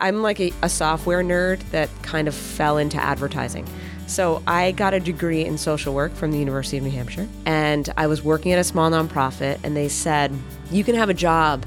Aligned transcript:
I'm 0.00 0.22
like 0.22 0.40
a, 0.40 0.52
a 0.62 0.68
software 0.68 1.22
nerd 1.22 1.60
that 1.70 1.90
kind 2.02 2.26
of 2.28 2.34
fell 2.34 2.78
into 2.78 2.96
advertising. 2.96 3.66
So 4.06 4.42
I 4.46 4.72
got 4.72 4.92
a 4.92 5.00
degree 5.00 5.44
in 5.44 5.56
social 5.56 5.94
work 5.94 6.12
from 6.14 6.32
the 6.32 6.38
University 6.38 6.78
of 6.78 6.82
New 6.82 6.90
Hampshire, 6.90 7.28
and 7.46 7.88
I 7.96 8.08
was 8.08 8.24
working 8.24 8.52
at 8.52 8.58
a 8.58 8.64
small 8.64 8.90
nonprofit, 8.90 9.60
and 9.62 9.76
they 9.76 9.88
said, 9.88 10.36
you 10.70 10.82
can 10.82 10.96
have 10.96 11.10
a 11.10 11.14
job 11.14 11.64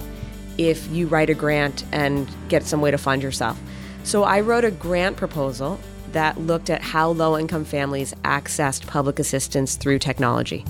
if 0.57 0.91
you 0.91 1.07
write 1.07 1.29
a 1.29 1.33
grant 1.33 1.85
and 1.91 2.29
get 2.49 2.63
some 2.63 2.81
way 2.81 2.91
to 2.91 2.97
fund 2.97 3.23
yourself. 3.23 3.59
So 4.03 4.23
I 4.23 4.41
wrote 4.41 4.65
a 4.65 4.71
grant 4.71 5.15
proposal 5.15 5.79
that 6.11 6.37
looked 6.37 6.69
at 6.69 6.81
how 6.81 7.09
low 7.11 7.37
income 7.37 7.65
families 7.65 8.13
accessed 8.23 8.87
public 8.87 9.19
assistance 9.19 9.75
through 9.75 9.99
technology. 9.99 10.65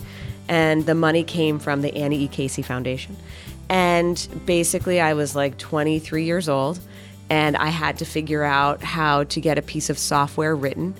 And 0.47 0.85
the 0.85 0.95
money 0.95 1.23
came 1.23 1.59
from 1.59 1.81
the 1.81 1.95
Annie 1.95 2.23
E. 2.23 2.27
Casey 2.27 2.61
Foundation. 2.61 3.17
And 3.69 4.27
basically, 4.45 5.01
I 5.01 5.13
was 5.13 5.35
like 5.35 5.57
23 5.57 6.23
years 6.23 6.47
old, 6.47 6.79
and 7.33 7.57
I 7.57 7.69
had 7.69 7.97
to 7.97 8.05
figure 8.05 8.43
out 8.43 8.83
how 8.83 9.23
to 9.23 9.41
get 9.41 9.57
a 9.57 9.63
piece 9.63 9.89
of 9.89 9.97
software 9.97 10.55
written. 10.55 10.93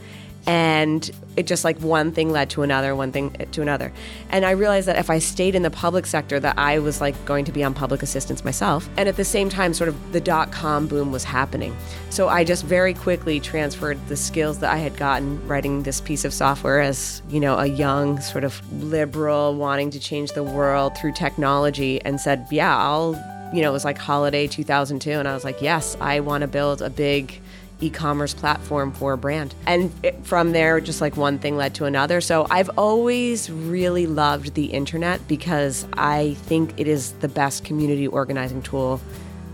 And 0.48 1.10
it 1.38 1.46
just 1.46 1.64
like 1.64 1.80
one 1.80 2.12
thing 2.12 2.32
led 2.32 2.50
to 2.50 2.64
another 2.64 2.96
one 2.96 3.12
thing 3.12 3.36
eh, 3.40 3.46
to 3.52 3.62
another. 3.62 3.94
And 4.30 4.44
i 4.44 4.52
realized 4.52 4.88
that 4.88 4.98
if 4.98 5.10
i 5.10 5.20
stayed 5.20 5.56
in 5.56 5.62
the 5.62 5.72
public 5.72 6.06
sector 6.06 6.40
that 6.40 6.58
i 6.58 6.80
was 6.80 7.00
like 7.00 7.16
going 7.24 7.46
to 7.46 7.52
be 7.52 7.64
on 7.64 7.74
public 7.74 8.04
assistance 8.04 8.44
myself. 8.44 8.90
And 8.98 9.08
at 9.08 9.16
the 9.16 9.24
same 9.24 9.48
time 9.48 9.74
sort 9.74 9.88
of 9.88 9.96
the 10.12 10.20
dot-com 10.20 10.88
boom 10.88 11.12
was 11.12 11.24
happening. 11.24 11.74
So 12.10 12.28
i 12.28 12.44
just 12.44 12.66
very 12.66 12.94
quickly 12.94 13.40
transferred 13.40 14.00
the 14.08 14.18
skills 14.18 14.60
that 14.60 14.72
i 14.74 14.78
had 14.78 14.98
gotten 14.98 15.48
writing 15.48 15.84
this 15.84 16.02
piece 16.02 16.26
of 16.26 16.34
software 16.34 16.82
as 16.82 17.22
you 17.30 17.40
know 17.40 17.58
a 17.58 17.68
young 17.68 18.20
sort 18.20 18.44
of 18.44 18.54
liberal 18.84 19.56
wanting 19.56 19.92
to 19.92 20.00
change 20.00 20.32
the 20.32 20.44
world 20.44 20.98
through 20.98 21.14
technology 21.14 22.02
and 22.02 22.20
said 22.20 22.46
yeah 22.52 22.76
i'll 22.76 23.14
you 23.54 23.62
know 23.62 23.70
it 23.70 23.74
was 23.74 23.86
like 23.86 23.98
holiday 23.98 24.48
2002 24.48 25.12
and 25.12 25.28
i 25.28 25.34
was 25.34 25.44
like 25.44 25.62
yes 25.62 25.96
i 26.02 26.20
want 26.20 26.42
to 26.42 26.48
build 26.48 26.82
a 26.82 26.90
big 26.90 27.40
e-commerce 27.84 28.34
platform 28.34 28.92
for 28.92 29.14
a 29.14 29.18
brand. 29.18 29.54
And 29.66 29.92
it, 30.04 30.26
from 30.26 30.54
there, 30.54 30.80
just 30.80 31.02
like 31.02 31.18
one 31.18 31.38
thing 31.38 31.58
led 31.58 31.76
to 31.76 31.86
another. 31.86 32.22
So 32.22 32.48
I've 32.50 32.70
always 32.78 33.50
really 33.50 34.08
loved 34.08 34.54
the 34.54 34.66
internet 34.66 35.28
because 35.28 35.86
I 35.94 36.36
think 36.44 36.80
it 36.80 36.88
is 36.88 37.12
the 37.14 37.28
best 37.28 37.66
community 37.66 38.08
organizing 38.08 38.62
tool 38.62 39.02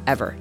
ever. 0.06 0.36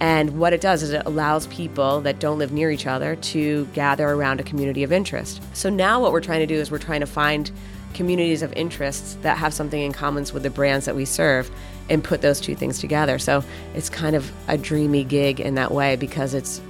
And 0.00 0.38
what 0.38 0.52
it 0.52 0.60
does 0.60 0.82
is 0.82 0.90
it 0.90 1.02
allows 1.06 1.46
people 1.48 2.00
that 2.02 2.18
don't 2.18 2.38
live 2.38 2.52
near 2.52 2.70
each 2.70 2.86
other 2.86 3.16
to 3.16 3.66
gather 3.66 4.08
around 4.08 4.40
a 4.40 4.42
community 4.42 4.82
of 4.82 4.92
interest. 4.92 5.40
So 5.52 5.70
now 5.70 6.00
what 6.00 6.12
we're 6.12 6.20
trying 6.20 6.40
to 6.40 6.46
do 6.46 6.56
is 6.56 6.70
we're 6.70 6.78
trying 6.78 7.00
to 7.00 7.06
find 7.06 7.50
communities 7.94 8.42
of 8.42 8.52
interests 8.54 9.16
that 9.22 9.38
have 9.38 9.54
something 9.54 9.80
in 9.80 9.92
common 9.92 10.26
with 10.34 10.42
the 10.42 10.50
brands 10.50 10.86
that 10.86 10.96
we 10.96 11.04
serve 11.04 11.50
and 11.88 12.02
put 12.02 12.20
those 12.20 12.40
two 12.40 12.54
things 12.54 12.78
together. 12.78 13.18
So 13.18 13.44
it's 13.74 13.88
kind 13.88 14.16
of 14.16 14.30
a 14.48 14.56
dreamy 14.56 15.04
gig 15.04 15.40
in 15.40 15.54
that 15.56 15.70
way 15.70 15.96
because 15.96 16.34
it's 16.34 16.60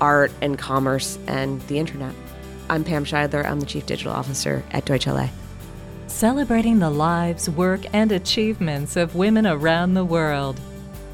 art 0.00 0.32
and 0.40 0.58
commerce 0.58 1.18
and 1.26 1.60
the 1.62 1.78
internet. 1.78 2.14
I'm 2.68 2.84
Pam 2.84 3.04
Scheideler. 3.04 3.44
I'm 3.44 3.60
the 3.60 3.66
Chief 3.66 3.86
Digital 3.86 4.12
Officer 4.12 4.62
at 4.70 4.84
Deutsch 4.84 5.06
LA. 5.06 5.28
Celebrating 6.06 6.78
the 6.78 6.90
lives, 6.90 7.48
work, 7.50 7.80
and 7.92 8.12
achievements 8.12 8.96
of 8.96 9.14
women 9.14 9.46
around 9.46 9.94
the 9.94 10.04
world. 10.04 10.60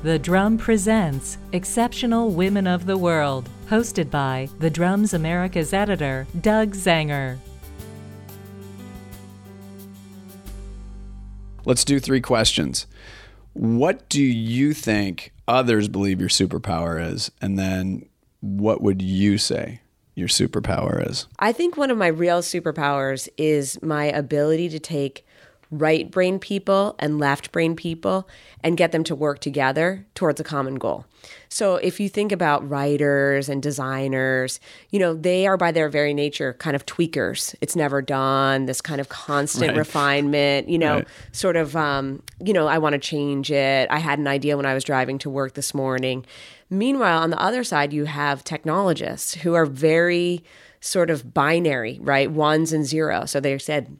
The 0.02 0.18
Drum 0.18 0.58
presents 0.58 1.38
Exceptional 1.52 2.30
Women 2.30 2.66
of 2.66 2.86
the 2.86 2.98
World, 2.98 3.48
hosted 3.68 4.10
by 4.10 4.48
The 4.58 4.70
Drum's 4.70 5.14
America's 5.14 5.72
editor, 5.72 6.26
Doug 6.40 6.74
Zanger. 6.74 7.38
Let's 11.64 11.84
do 11.84 11.98
three 11.98 12.20
questions. 12.20 12.86
What 13.56 14.08
do 14.08 14.22
you 14.22 14.74
think 14.74 15.32
others 15.48 15.88
believe 15.88 16.20
your 16.20 16.28
superpower 16.28 17.12
is? 17.12 17.30
And 17.40 17.58
then 17.58 18.06
what 18.40 18.82
would 18.82 19.00
you 19.00 19.38
say 19.38 19.80
your 20.14 20.28
superpower 20.28 21.08
is? 21.08 21.26
I 21.38 21.52
think 21.52 21.76
one 21.76 21.90
of 21.90 21.98
my 21.98 22.08
real 22.08 22.42
superpowers 22.42 23.28
is 23.38 23.80
my 23.82 24.04
ability 24.04 24.68
to 24.70 24.78
take 24.78 25.25
right 25.70 26.10
brain 26.10 26.38
people 26.38 26.94
and 26.98 27.18
left 27.18 27.52
brain 27.52 27.74
people 27.74 28.28
and 28.62 28.76
get 28.76 28.92
them 28.92 29.04
to 29.04 29.14
work 29.14 29.40
together 29.40 30.06
towards 30.14 30.40
a 30.40 30.44
common 30.44 30.76
goal. 30.76 31.04
So 31.48 31.76
if 31.76 31.98
you 31.98 32.08
think 32.08 32.32
about 32.32 32.68
writers 32.68 33.48
and 33.48 33.62
designers, 33.62 34.60
you 34.90 34.98
know, 34.98 35.14
they 35.14 35.46
are 35.46 35.56
by 35.56 35.72
their 35.72 35.88
very 35.88 36.14
nature 36.14 36.54
kind 36.54 36.76
of 36.76 36.86
tweakers. 36.86 37.54
It's 37.60 37.74
never 37.74 38.00
done, 38.00 38.66
this 38.66 38.80
kind 38.80 39.00
of 39.00 39.08
constant 39.08 39.70
right. 39.70 39.78
refinement, 39.78 40.68
you 40.68 40.78
know, 40.78 40.96
right. 40.96 41.08
sort 41.32 41.56
of 41.56 41.74
um, 41.74 42.22
you 42.44 42.52
know, 42.52 42.66
I 42.66 42.78
want 42.78 42.92
to 42.92 42.98
change 42.98 43.50
it. 43.50 43.88
I 43.90 43.98
had 43.98 44.18
an 44.18 44.26
idea 44.26 44.56
when 44.56 44.66
I 44.66 44.74
was 44.74 44.84
driving 44.84 45.18
to 45.18 45.30
work 45.30 45.54
this 45.54 45.74
morning 45.74 46.24
Meanwhile, 46.68 47.22
on 47.22 47.30
the 47.30 47.40
other 47.40 47.62
side, 47.62 47.92
you 47.92 48.06
have 48.06 48.42
technologists 48.42 49.34
who 49.34 49.54
are 49.54 49.66
very 49.66 50.42
sort 50.80 51.10
of 51.10 51.32
binary, 51.32 51.98
right? 52.00 52.30
Ones 52.30 52.72
and 52.72 52.84
zeros. 52.84 53.30
So 53.30 53.40
they 53.40 53.56
said, 53.58 53.98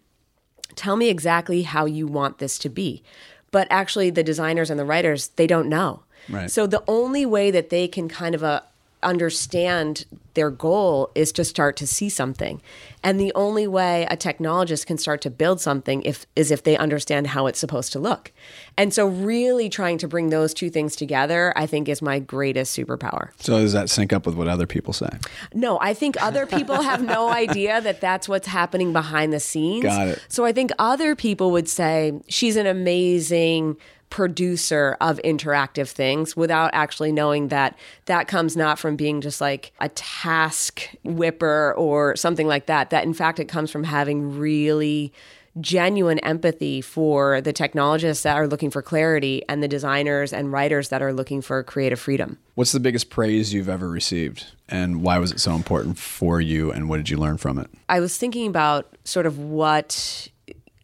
tell 0.76 0.97
me 0.97 1.09
exactly 1.09 1.62
how 1.62 1.87
you 1.87 2.06
want 2.06 2.38
this 2.38 2.59
to 2.60 2.69
be. 2.69 3.03
But 3.50 3.66
actually, 3.70 4.10
the 4.10 4.22
designers 4.22 4.70
and 4.70 4.78
the 4.78 4.84
writers, 4.84 5.28
they 5.37 5.47
don't 5.47 5.69
know. 5.69 6.03
Right. 6.28 6.50
So 6.50 6.66
the 6.66 6.82
only 6.87 7.25
way 7.25 7.50
that 7.50 7.70
they 7.70 7.88
can 7.88 8.09
kind 8.09 8.34
of 8.34 8.42
uh, 8.42 8.60
understand 9.06 10.04
their 10.34 10.50
goal 10.50 11.10
is 11.14 11.32
to 11.32 11.44
start 11.44 11.76
to 11.76 11.86
see 11.86 12.10
something. 12.10 12.60
And 13.02 13.18
the 13.18 13.32
only 13.34 13.66
way 13.66 14.06
a 14.10 14.16
technologist 14.16 14.84
can 14.84 14.98
start 14.98 15.22
to 15.22 15.30
build 15.30 15.60
something 15.60 16.02
if, 16.02 16.26
is 16.36 16.50
if 16.50 16.62
they 16.62 16.76
understand 16.76 17.28
how 17.28 17.46
it's 17.46 17.58
supposed 17.58 17.92
to 17.92 17.98
look. 17.98 18.32
And 18.76 18.92
so, 18.92 19.06
really 19.06 19.70
trying 19.70 19.96
to 19.98 20.08
bring 20.08 20.28
those 20.28 20.52
two 20.52 20.68
things 20.68 20.94
together, 20.94 21.54
I 21.56 21.66
think, 21.66 21.88
is 21.88 22.02
my 22.02 22.18
greatest 22.18 22.76
superpower. 22.76 23.30
So, 23.38 23.58
does 23.58 23.72
that 23.72 23.88
sync 23.88 24.12
up 24.12 24.26
with 24.26 24.34
what 24.34 24.48
other 24.48 24.66
people 24.66 24.92
say? 24.92 25.08
No, 25.54 25.78
I 25.80 25.94
think 25.94 26.22
other 26.22 26.44
people 26.44 26.82
have 26.82 27.02
no 27.02 27.28
idea 27.44 27.80
that 27.80 28.02
that's 28.02 28.28
what's 28.28 28.48
happening 28.48 28.92
behind 28.92 29.32
the 29.32 29.40
scenes. 29.40 29.84
Got 29.84 30.08
it. 30.08 30.24
So, 30.28 30.44
I 30.44 30.52
think 30.52 30.72
other 30.78 31.16
people 31.16 31.50
would 31.52 31.68
say 31.68 32.20
she's 32.28 32.56
an 32.56 32.66
amazing 32.66 33.78
producer 34.10 34.96
of 35.00 35.18
interactive 35.24 35.88
things 35.88 36.36
without 36.36 36.70
actually 36.72 37.12
knowing 37.12 37.48
that 37.48 37.76
that 38.06 38.28
comes 38.28 38.56
not 38.56 38.78
from 38.78 38.96
being 38.96 39.20
just 39.20 39.40
like 39.40 39.72
a 39.80 39.88
task 39.90 40.88
whipper 41.02 41.74
or 41.76 42.14
something 42.16 42.46
like 42.46 42.66
that 42.66 42.90
that 42.90 43.04
in 43.04 43.12
fact 43.12 43.40
it 43.40 43.46
comes 43.46 43.70
from 43.70 43.84
having 43.84 44.38
really 44.38 45.12
genuine 45.60 46.18
empathy 46.20 46.80
for 46.80 47.40
the 47.40 47.52
technologists 47.52 48.22
that 48.22 48.36
are 48.36 48.46
looking 48.46 48.70
for 48.70 48.82
clarity 48.82 49.42
and 49.48 49.62
the 49.62 49.68
designers 49.68 50.32
and 50.32 50.52
writers 50.52 50.90
that 50.90 51.00
are 51.02 51.12
looking 51.12 51.40
for 51.40 51.62
creative 51.62 51.98
freedom. 51.98 52.38
What's 52.54 52.72
the 52.72 52.80
biggest 52.80 53.10
praise 53.10 53.54
you've 53.54 53.68
ever 53.68 53.88
received 53.88 54.52
and 54.68 55.02
why 55.02 55.18
was 55.18 55.32
it 55.32 55.40
so 55.40 55.54
important 55.54 55.98
for 55.98 56.40
you 56.40 56.70
and 56.70 56.88
what 56.88 56.98
did 56.98 57.08
you 57.08 57.16
learn 57.16 57.38
from 57.38 57.58
it? 57.58 57.70
I 57.88 58.00
was 58.00 58.18
thinking 58.18 58.46
about 58.46 58.96
sort 59.04 59.26
of 59.26 59.38
what 59.38 60.28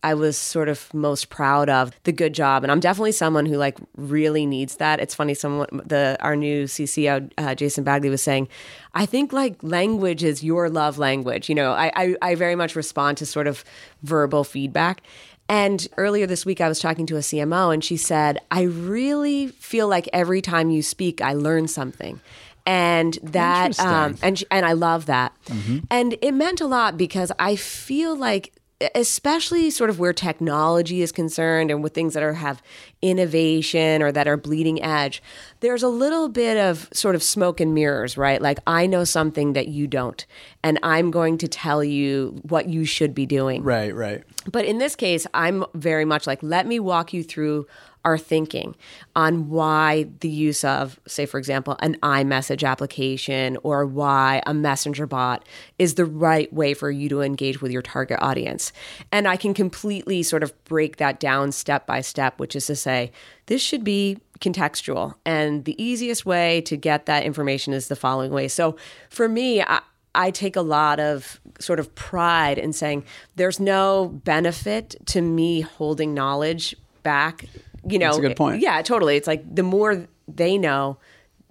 I 0.02 0.14
was 0.14 0.36
sort 0.36 0.68
of 0.68 0.92
most 0.92 1.28
proud 1.28 1.68
of 1.68 1.92
the 2.04 2.12
good 2.12 2.34
job. 2.34 2.62
And 2.62 2.72
I'm 2.72 2.80
definitely 2.80 3.12
someone 3.12 3.46
who 3.46 3.56
like 3.56 3.78
really 3.96 4.46
needs 4.46 4.76
that. 4.76 5.00
It's 5.00 5.14
funny, 5.14 5.34
someone 5.34 5.68
the 5.84 6.16
our 6.20 6.36
new 6.36 6.64
CCO 6.64 7.30
uh, 7.38 7.54
Jason 7.54 7.84
Bagley 7.84 8.10
was 8.10 8.22
saying, 8.22 8.48
I 8.94 9.06
think 9.06 9.32
like 9.32 9.62
language 9.62 10.24
is 10.24 10.42
your 10.42 10.68
love 10.68 10.98
language. 10.98 11.48
You 11.48 11.54
know, 11.54 11.72
I, 11.72 11.92
I 11.94 12.16
I 12.22 12.34
very 12.34 12.56
much 12.56 12.76
respond 12.76 13.18
to 13.18 13.26
sort 13.26 13.46
of 13.46 13.64
verbal 14.02 14.44
feedback. 14.44 15.02
And 15.48 15.86
earlier 15.98 16.26
this 16.26 16.46
week, 16.46 16.60
I 16.60 16.69
was 16.69 16.78
talking 16.78 17.04
to 17.06 17.16
a 17.16 17.20
CMO, 17.20 17.74
and 17.74 17.84
she 17.84 17.96
said, 17.96 18.38
I 18.50 18.62
really 18.62 19.48
feel 19.48 19.86
like 19.88 20.08
every 20.12 20.40
time 20.40 20.70
you 20.70 20.82
speak, 20.82 21.20
I 21.20 21.34
learn 21.34 21.69
something 21.69 22.20
and 22.64 23.19
that 23.22 23.78
um, 23.80 24.16
and 24.22 24.42
and 24.50 24.64
I 24.64 24.72
love 24.72 25.06
that. 25.06 25.32
Mm-hmm. 25.46 25.78
And 25.90 26.16
it 26.22 26.32
meant 26.32 26.60
a 26.60 26.66
lot 26.66 26.96
because 26.96 27.32
I 27.38 27.56
feel 27.56 28.16
like 28.16 28.52
especially 28.94 29.70
sort 29.70 29.91
of 29.91 29.98
where 29.98 30.12
technology 30.12 31.03
is 31.03 31.12
concerned 31.12 31.70
and 31.70 31.82
with 31.82 31.94
things 31.94 32.15
that 32.15 32.22
are 32.22 32.34
have 32.34 32.62
innovation 33.00 34.03
or 34.03 34.12
that 34.12 34.28
are 34.28 34.37
bleeding 34.37 34.82
edge 34.82 35.22
there's 35.60 35.82
a 35.82 35.88
little 35.88 36.28
bit 36.28 36.56
of 36.56 36.88
sort 36.93 37.15
of 37.15 37.22
smoke 37.22 37.60
and 37.60 37.75
mirrors 37.75 38.16
right? 38.16 38.41
Like 38.41 38.59
i 38.66 38.87
know 38.87 39.05
something 39.05 39.52
that 39.55 39.69
you 39.69 39.87
don't 39.87 40.25
and 40.62 40.79
i'm 40.82 41.11
going 41.11 41.38
to 41.38 41.49
tell 41.49 41.82
you 41.82 42.40
what 42.43 42.69
you 42.69 42.84
should 42.84 43.14
be 43.14 43.26
doing. 43.26 43.62
Right 43.62 43.94
right. 43.94 44.23
But 44.50 44.64
in 44.64 44.79
this 44.79 44.96
case 44.96 45.26
i'm 45.35 45.64
very 45.75 46.05
much 46.05 46.26
like 46.26 46.43
let 46.43 46.67
me 46.67 46.81
walk 46.81 47.12
you 47.12 47.23
through 47.23 47.67
our 48.04 48.19
thinking 48.19 48.75
on 49.14 49.49
why 49.49 50.08
the 50.20 50.28
use 50.28 50.64
of, 50.64 50.99
say, 51.06 51.26
for 51.26 51.38
example, 51.38 51.76
an 51.81 51.96
iMessage 52.02 52.66
application 52.66 53.56
or 53.62 53.87
why 53.87 54.43
a 54.46 54.52
messenger 54.52 55.06
bot 55.06 55.46
is 55.78 55.94
the 55.94 56.04
right 56.04 56.52
way 56.52 56.75
for 56.75 56.90
you 56.90 57.08
to 57.08 57.20
engage 57.20 57.60
with 57.60 57.70
your 57.70 57.82
target 57.82 58.19
audience. 58.20 58.72
And 59.12 59.28
I 59.28 59.37
can 59.37 59.54
completely 59.54 60.22
sort 60.22 60.43
of 60.43 60.52
break 60.64 60.96
that 60.96 61.20
down 61.20 61.52
step 61.52 61.87
by 61.87 62.00
step, 62.00 62.40
which 62.40 62.56
is 62.56 62.66
to 62.66 62.76
say, 62.76 63.12
this 63.46 63.62
should 63.62 63.84
be 63.84 64.19
contextual. 64.40 65.14
And 65.25 65.64
the 65.64 65.81
easiest 65.82 66.26
way 66.26 66.60
to 66.62 66.76
get 66.76 67.06
that 67.06 67.25
information 67.25 67.72
is 67.72 67.88
the 67.88 67.96
following 67.96 68.32
way. 68.32 68.49
So 68.49 68.76
for 69.10 69.28
me, 69.28 69.62
I, 69.62 69.81
I 70.14 70.31
take 70.31 70.56
a 70.56 70.62
lot 70.62 71.00
of 71.00 71.40
sort 71.60 71.78
of 71.78 71.94
pride 71.94 72.58
in 72.58 72.72
saying 72.72 73.04
there's 73.37 73.60
no 73.60 74.08
benefit 74.25 74.96
to 75.06 75.20
me 75.22 75.60
holding 75.60 76.12
knowledge 76.12 76.75
back 77.02 77.46
you 77.88 77.99
know, 77.99 78.06
That's 78.06 78.19
a 78.19 78.20
good 78.23 78.37
point. 78.37 78.61
Yeah, 78.62 78.81
totally. 78.82 79.17
It's 79.17 79.26
like 79.26 79.43
the 79.55 79.62
more 79.62 80.06
they 80.29 80.56
know, 80.58 80.99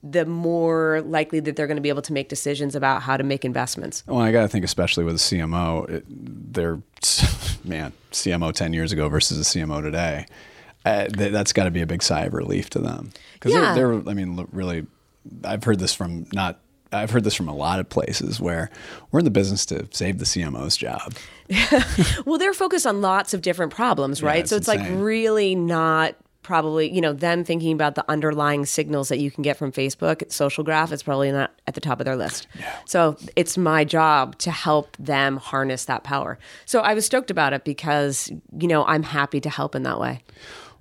the 0.03 0.25
more 0.25 1.01
likely 1.05 1.39
that 1.41 1.55
they're 1.55 1.67
going 1.67 1.77
to 1.77 1.81
be 1.81 1.89
able 1.89 2.01
to 2.03 2.13
make 2.13 2.27
decisions 2.29 2.75
about 2.75 3.01
how 3.03 3.17
to 3.17 3.23
make 3.23 3.45
investments. 3.45 4.03
Well, 4.07 4.19
I 4.19 4.31
got 4.31 4.41
to 4.43 4.47
think, 4.47 4.65
especially 4.65 5.03
with 5.03 5.15
a 5.15 5.19
CMO, 5.19 5.89
it, 5.89 6.05
they're 6.07 6.79
man, 7.63 7.93
CMO 8.11 8.53
ten 8.53 8.73
years 8.73 8.91
ago 8.91 9.09
versus 9.09 9.37
a 9.39 9.43
CMO 9.59 9.81
today. 9.81 10.25
Uh, 10.83 11.05
th- 11.05 11.31
that's 11.31 11.53
got 11.53 11.65
to 11.65 11.71
be 11.71 11.81
a 11.81 11.85
big 11.85 12.01
sigh 12.01 12.25
of 12.25 12.33
relief 12.33 12.69
to 12.71 12.79
them 12.79 13.11
because 13.33 13.53
Yeah. 13.53 13.75
they're, 13.75 13.95
they're, 13.97 14.09
I 14.09 14.15
mean, 14.15 14.47
really, 14.51 14.87
I've 15.43 15.63
heard 15.63 15.77
this 15.79 15.93
from 15.93 16.25
not. 16.33 16.59
I've 16.93 17.11
heard 17.11 17.23
this 17.23 17.35
from 17.35 17.47
a 17.47 17.55
lot 17.55 17.79
of 17.79 17.87
places 17.87 18.41
where 18.41 18.69
we're 19.11 19.19
in 19.19 19.25
the 19.25 19.31
business 19.31 19.65
to 19.67 19.87
save 19.91 20.17
the 20.17 20.25
CMO's 20.25 20.75
job. 20.75 21.13
Well, 22.25 22.37
they're 22.37 22.53
focused 22.53 22.85
on 22.85 23.01
lots 23.01 23.33
of 23.33 23.41
different 23.41 23.73
problems, 23.73 24.21
right? 24.23 24.39
it's 24.41 24.49
so 24.49 24.55
it's 24.55 24.67
like 24.67 24.81
really 24.89 25.55
not 25.55 26.15
probably, 26.43 26.91
you 26.91 27.01
know, 27.01 27.13
them 27.13 27.43
thinking 27.43 27.71
about 27.71 27.95
the 27.95 28.03
underlying 28.09 28.65
signals 28.65 29.09
that 29.09 29.19
you 29.19 29.29
can 29.29 29.43
get 29.43 29.57
from 29.57 29.71
Facebook, 29.71 30.29
social 30.31 30.63
graph 30.63 30.91
is 30.91 31.03
probably 31.03 31.31
not 31.31 31.51
at 31.67 31.75
the 31.75 31.81
top 31.81 31.99
of 31.99 32.05
their 32.05 32.15
list. 32.15 32.47
So 32.85 33.15
it's 33.35 33.57
my 33.57 33.83
job 33.83 34.37
to 34.39 34.51
help 34.51 34.97
them 34.97 35.37
harness 35.37 35.85
that 35.85 36.03
power. 36.03 36.39
So 36.65 36.79
I 36.81 36.93
was 36.93 37.05
stoked 37.05 37.29
about 37.29 37.53
it 37.53 37.63
because, 37.63 38.31
you 38.57 38.67
know, 38.67 38.83
I'm 38.85 39.03
happy 39.03 39.39
to 39.41 39.49
help 39.49 39.75
in 39.75 39.83
that 39.83 39.99
way. 39.99 40.23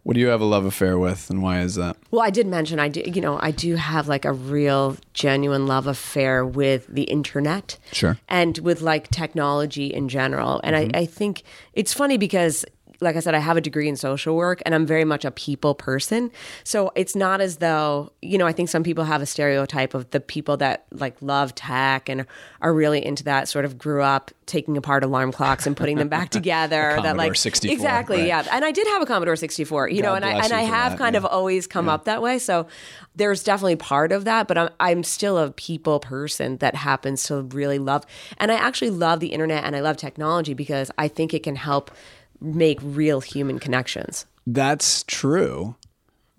What 0.02 0.14
do 0.14 0.20
you 0.20 0.28
have 0.28 0.40
a 0.40 0.46
love 0.46 0.64
affair 0.64 0.98
with, 0.98 1.28
and 1.28 1.42
why 1.42 1.60
is 1.60 1.74
that? 1.74 1.96
Well, 2.10 2.22
I 2.22 2.30
did 2.30 2.46
mention 2.46 2.80
I 2.80 2.88
do, 2.88 3.02
you 3.04 3.20
know, 3.20 3.38
I 3.40 3.50
do 3.50 3.76
have 3.76 4.08
like 4.08 4.24
a 4.24 4.32
real 4.32 4.96
genuine 5.12 5.66
love 5.66 5.86
affair 5.86 6.44
with 6.44 6.86
the 6.86 7.02
internet. 7.04 7.78
Sure. 7.92 8.18
And 8.28 8.56
with 8.58 8.80
like 8.80 9.08
technology 9.10 9.92
in 9.92 10.08
general. 10.08 10.60
And 10.64 10.74
I, 10.74 10.84
mm-hmm. 10.86 10.96
I 10.96 11.04
think 11.04 11.42
it's 11.74 11.92
funny 11.92 12.16
because 12.16 12.64
like 13.00 13.16
I 13.16 13.20
said, 13.20 13.34
I 13.34 13.38
have 13.38 13.56
a 13.56 13.60
degree 13.60 13.88
in 13.88 13.96
social 13.96 14.36
work 14.36 14.62
and 14.66 14.74
I'm 14.74 14.86
very 14.86 15.04
much 15.04 15.24
a 15.24 15.30
people 15.30 15.74
person. 15.74 16.30
So 16.64 16.92
it's 16.94 17.16
not 17.16 17.40
as 17.40 17.56
though, 17.56 18.12
you 18.20 18.36
know, 18.36 18.46
I 18.46 18.52
think 18.52 18.68
some 18.68 18.82
people 18.82 19.04
have 19.04 19.22
a 19.22 19.26
stereotype 19.26 19.94
of 19.94 20.10
the 20.10 20.20
people 20.20 20.56
that 20.58 20.86
like 20.92 21.16
love 21.20 21.54
tech 21.54 22.08
and 22.08 22.26
are 22.60 22.74
really 22.74 23.04
into 23.04 23.24
that 23.24 23.48
sort 23.48 23.64
of 23.64 23.78
grew 23.78 24.02
up 24.02 24.30
taking 24.50 24.76
apart 24.76 25.04
alarm 25.04 25.32
clocks 25.32 25.66
and 25.66 25.76
putting 25.76 25.96
them 25.96 26.08
back 26.08 26.28
together. 26.30 26.98
that 27.02 27.16
like 27.16 27.36
64, 27.36 27.72
exactly, 27.72 28.18
right. 28.18 28.26
yeah. 28.26 28.46
And 28.52 28.64
I 28.64 28.72
did 28.72 28.86
have 28.88 29.00
a 29.00 29.06
Commodore 29.06 29.36
64, 29.36 29.88
you 29.88 30.02
know, 30.02 30.14
and 30.14 30.24
I 30.24 30.44
and 30.44 30.52
I 30.52 30.62
have 30.62 30.92
that, 30.92 30.98
kind 30.98 31.14
yeah. 31.14 31.18
of 31.18 31.26
always 31.26 31.66
come 31.66 31.88
up 31.88 32.04
that 32.04 32.20
way. 32.20 32.38
So 32.38 32.66
there's 33.14 33.42
definitely 33.42 33.76
part 33.76 34.12
of 34.12 34.24
that, 34.24 34.48
but 34.48 34.58
I'm 34.58 34.70
I'm 34.80 35.04
still 35.04 35.38
a 35.38 35.50
people 35.52 36.00
person 36.00 36.58
that 36.58 36.74
happens 36.74 37.24
to 37.24 37.42
really 37.42 37.78
love 37.78 38.04
and 38.38 38.50
I 38.50 38.56
actually 38.56 38.90
love 38.90 39.20
the 39.20 39.28
internet 39.28 39.64
and 39.64 39.74
I 39.76 39.80
love 39.80 39.96
technology 39.96 40.54
because 40.54 40.90
I 40.98 41.08
think 41.08 41.32
it 41.32 41.42
can 41.42 41.56
help 41.56 41.90
make 42.40 42.78
real 42.82 43.20
human 43.20 43.58
connections. 43.58 44.26
That's 44.46 45.02
true. 45.04 45.76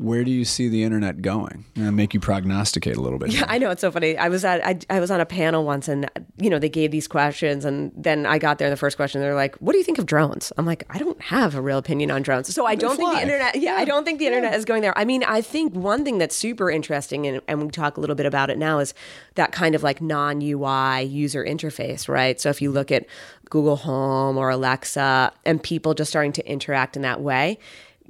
Where 0.01 0.23
do 0.23 0.31
you 0.31 0.45
see 0.45 0.67
the 0.67 0.83
internet 0.83 1.21
going? 1.21 1.63
Uh, 1.77 1.91
make 1.91 2.15
you 2.15 2.19
prognosticate 2.19 2.97
a 2.97 3.01
little 3.01 3.19
bit. 3.19 3.31
Yeah, 3.41 3.45
I 3.47 3.59
know 3.59 3.69
it's 3.69 3.81
so 3.81 3.91
funny. 3.91 4.17
I 4.17 4.27
was 4.29 4.43
at 4.43 4.65
I, 4.65 4.79
I 4.89 4.99
was 4.99 5.09
on 5.09 5.21
a 5.21 5.25
panel 5.25 5.63
once, 5.63 5.87
and 5.87 6.09
you 6.37 6.49
know 6.49 6.59
they 6.59 6.69
gave 6.69 6.91
these 6.91 7.07
questions, 7.07 7.63
and 7.63 7.91
then 7.95 8.25
I 8.25 8.39
got 8.39 8.57
there. 8.57 8.67
and 8.67 8.73
The 8.73 8.77
first 8.77 8.97
question 8.97 9.21
they're 9.21 9.35
like, 9.35 9.55
"What 9.57 9.71
do 9.71 9.77
you 9.77 9.83
think 9.83 9.99
of 9.99 10.05
drones?" 10.05 10.51
I'm 10.57 10.65
like, 10.65 10.83
"I 10.89 10.97
don't 10.97 11.21
have 11.21 11.55
a 11.55 11.61
real 11.61 11.77
opinion 11.77 12.11
on 12.11 12.23
drones." 12.23 12.53
So 12.53 12.65
I 12.65 12.75
don't 12.75 12.97
think 12.97 13.13
the 13.13 13.21
internet. 13.21 13.55
Yeah, 13.55 13.75
I 13.75 13.85
don't 13.85 14.03
think 14.03 14.19
the 14.19 14.25
internet 14.25 14.55
is 14.55 14.65
going 14.65 14.81
there. 14.81 14.97
I 14.97 15.05
mean, 15.05 15.23
I 15.23 15.41
think 15.41 15.73
one 15.75 16.03
thing 16.03 16.17
that's 16.17 16.35
super 16.35 16.69
interesting, 16.71 17.27
and, 17.27 17.41
and 17.47 17.61
we 17.61 17.69
talk 17.69 17.95
a 17.95 18.01
little 18.01 18.15
bit 18.15 18.25
about 18.25 18.49
it 18.49 18.57
now, 18.57 18.79
is 18.79 18.93
that 19.35 19.51
kind 19.51 19.75
of 19.75 19.83
like 19.83 20.01
non 20.01 20.41
UI 20.41 21.03
user 21.03 21.45
interface, 21.45 22.09
right? 22.09 22.41
So 22.41 22.49
if 22.49 22.61
you 22.61 22.71
look 22.71 22.91
at 22.91 23.05
Google 23.49 23.77
Home 23.77 24.37
or 24.37 24.49
Alexa, 24.49 25.31
and 25.45 25.61
people 25.61 25.93
just 25.93 26.09
starting 26.09 26.33
to 26.33 26.45
interact 26.49 26.95
in 26.95 27.03
that 27.03 27.21
way 27.21 27.59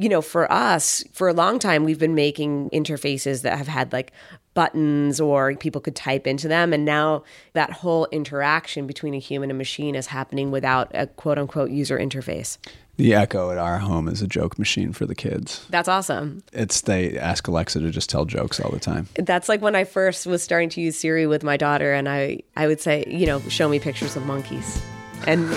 you 0.01 0.09
know, 0.09 0.21
for 0.21 0.51
us, 0.51 1.03
for 1.13 1.29
a 1.29 1.33
long 1.33 1.59
time, 1.59 1.83
we've 1.83 1.99
been 1.99 2.15
making 2.15 2.71
interfaces 2.71 3.43
that 3.43 3.55
have 3.55 3.67
had 3.67 3.93
like 3.93 4.11
buttons 4.55 5.21
or 5.21 5.55
people 5.55 5.79
could 5.79 5.95
type 5.95 6.25
into 6.25 6.47
them. 6.47 6.73
And 6.73 6.83
now 6.83 7.23
that 7.53 7.71
whole 7.71 8.07
interaction 8.11 8.87
between 8.87 9.13
a 9.13 9.19
human 9.19 9.51
and 9.51 9.59
machine 9.59 9.93
is 9.93 10.07
happening 10.07 10.49
without 10.49 10.89
a 10.95 11.05
quote 11.05 11.37
unquote 11.37 11.69
user 11.69 11.99
interface. 11.99 12.57
The 12.97 13.13
Echo 13.13 13.51
at 13.51 13.59
our 13.59 13.77
home 13.77 14.07
is 14.07 14.23
a 14.23 14.27
joke 14.27 14.57
machine 14.57 14.91
for 14.91 15.05
the 15.05 15.13
kids. 15.13 15.65
That's 15.69 15.87
awesome. 15.87 16.43
It's 16.51 16.81
they 16.81 17.17
ask 17.17 17.47
Alexa 17.47 17.79
to 17.79 17.91
just 17.91 18.09
tell 18.09 18.25
jokes 18.25 18.59
all 18.59 18.71
the 18.71 18.79
time. 18.79 19.07
That's 19.15 19.47
like 19.47 19.61
when 19.61 19.75
I 19.75 19.83
first 19.83 20.25
was 20.25 20.41
starting 20.41 20.69
to 20.69 20.81
use 20.81 20.97
Siri 20.97 21.27
with 21.27 21.43
my 21.43 21.57
daughter, 21.57 21.93
and 21.93 22.09
I, 22.09 22.41
I 22.55 22.67
would 22.67 22.81
say, 22.81 23.05
you 23.07 23.25
know, 23.25 23.39
show 23.41 23.69
me 23.69 23.79
pictures 23.79 24.15
of 24.15 24.25
monkeys. 24.25 24.81
And 25.25 25.47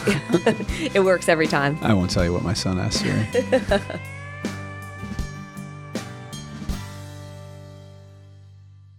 it 0.94 1.02
works 1.02 1.28
every 1.28 1.46
time. 1.46 1.78
I 1.82 1.92
won't 1.92 2.10
tell 2.10 2.24
you 2.24 2.32
what 2.32 2.42
my 2.42 2.54
son 2.54 2.78
asked 2.78 3.00
Siri. 3.00 3.26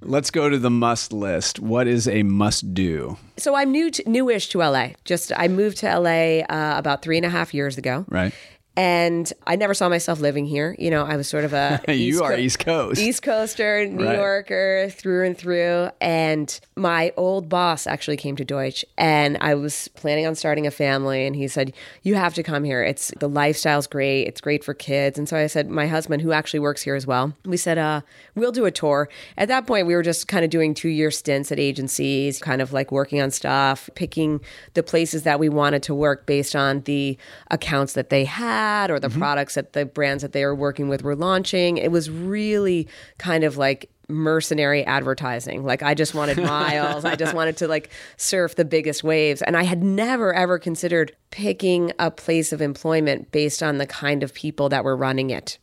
Let's 0.07 0.29
go 0.29 0.49
to 0.49 0.59
the 0.59 0.69
must 0.69 1.11
list. 1.11 1.59
What 1.59 1.87
is 1.87 2.07
a 2.07 2.21
must 2.21 2.75
do? 2.75 3.17
So 3.37 3.55
I'm 3.55 3.71
new 3.71 3.89
to, 3.89 4.07
newish 4.07 4.49
to 4.49 4.59
LA. 4.59 4.89
Just 5.03 5.31
I 5.35 5.47
moved 5.47 5.77
to 5.77 5.99
LA 5.99 6.41
uh, 6.41 6.77
about 6.77 7.01
three 7.01 7.17
and 7.17 7.25
a 7.25 7.29
half 7.29 7.55
years 7.55 7.77
ago. 7.79 8.05
Right? 8.07 8.31
And 8.77 9.31
I 9.47 9.55
never 9.55 9.73
saw 9.73 9.87
myself 9.87 10.19
living 10.19 10.45
here. 10.45 10.75
You 10.77 10.91
know, 10.91 11.05
I 11.05 11.15
was 11.15 11.27
sort 11.29 11.45
of 11.45 11.53
a 11.53 11.81
You 11.93 12.23
are 12.23 12.31
Co- 12.31 12.37
East 12.37 12.59
Coast. 12.59 12.99
East 12.99 13.21
Coaster, 13.23 13.85
New 13.87 14.05
Right. 14.05 14.17
Yorker 14.17 14.89
through 14.91 15.25
and 15.25 15.37
through. 15.37 15.89
And 16.01 16.59
my 16.75 17.13
old 17.15 17.47
boss 17.47 17.87
actually 17.87 18.17
came 18.17 18.35
to 18.35 18.43
Deutsch, 18.43 18.83
and 18.97 19.37
I 19.39 19.55
was 19.55 19.87
planning 19.89 20.27
on 20.27 20.35
starting 20.35 20.67
a 20.67 20.71
family, 20.71 21.25
and 21.25 21.35
he 21.35 21.47
said, 21.47 21.71
"You 22.03 22.15
have 22.15 22.33
to 22.33 22.43
come 22.43 22.63
here. 22.65 22.83
It's 22.83 23.13
the 23.19 23.29
lifestyle's 23.29 23.87
great. 23.87 24.23
It's 24.27 24.41
great 24.41 24.63
for 24.63 24.73
kids." 24.73 25.17
And 25.17 25.29
so 25.29 25.37
I 25.37 25.47
said, 25.47 25.69
my 25.69 25.87
husband, 25.87 26.21
who 26.21 26.33
actually 26.33 26.59
works 26.59 26.81
here 26.81 26.95
as 26.95 27.07
well, 27.07 27.33
we 27.45 27.55
said, 27.57 27.77
"Uh, 27.77 28.01
we'll 28.35 28.51
do 28.51 28.65
a 28.65 28.71
tour." 28.71 29.07
At 29.37 29.47
that 29.47 29.67
point, 29.67 29.87
we 29.87 29.95
were 29.95 30.03
just 30.03 30.27
kind 30.27 30.43
of 30.43 30.49
doing 30.51 30.73
two-year 30.73 31.11
stints 31.11 31.51
at 31.51 31.59
agencies, 31.59 32.39
kind 32.39 32.61
of 32.61 32.73
like 32.73 32.91
working 32.91 33.21
on 33.21 33.31
stuff, 33.31 33.89
picking 33.95 34.41
the 34.73 34.83
places 34.83 35.23
that 35.23 35.39
we 35.39 35.47
wanted 35.47 35.81
to 35.83 35.95
work 35.95 36.25
based 36.25 36.55
on 36.57 36.81
the 36.81 37.17
accounts 37.49 37.93
that 37.93 38.09
they 38.09 38.25
had 38.25 38.64
or 38.89 38.99
the 38.99 39.07
mm-hmm. 39.07 39.19
products 39.19 39.55
that 39.55 39.73
the 39.73 39.85
brands 39.85 40.21
that 40.21 40.31
they 40.31 40.45
were 40.45 40.55
working 40.55 40.89
with 40.89 41.03
were 41.03 41.15
launching. 41.15 41.77
It 41.77 41.91
was 41.91 42.09
really 42.09 42.87
kind 43.17 43.43
of 43.43 43.57
like 43.57 43.89
mercenary 44.07 44.85
advertising. 44.85 45.63
Like 45.63 45.83
I 45.83 45.93
just 45.93 46.13
wanted 46.13 46.37
miles. 46.43 47.05
I 47.05 47.15
just 47.15 47.33
wanted 47.33 47.57
to 47.57 47.67
like 47.67 47.89
surf 48.17 48.55
the 48.55 48.65
biggest 48.65 49.03
waves. 49.03 49.41
And 49.41 49.57
I 49.57 49.63
had 49.63 49.83
never 49.83 50.33
ever 50.33 50.59
considered 50.59 51.15
picking 51.31 51.91
a 51.99 52.11
place 52.11 52.53
of 52.53 52.61
employment 52.61 53.31
based 53.31 53.63
on 53.63 53.77
the 53.77 53.87
kind 53.87 54.23
of 54.23 54.33
people 54.33 54.69
that 54.69 54.83
were 54.83 54.95
running 54.95 55.29
it. 55.29 55.57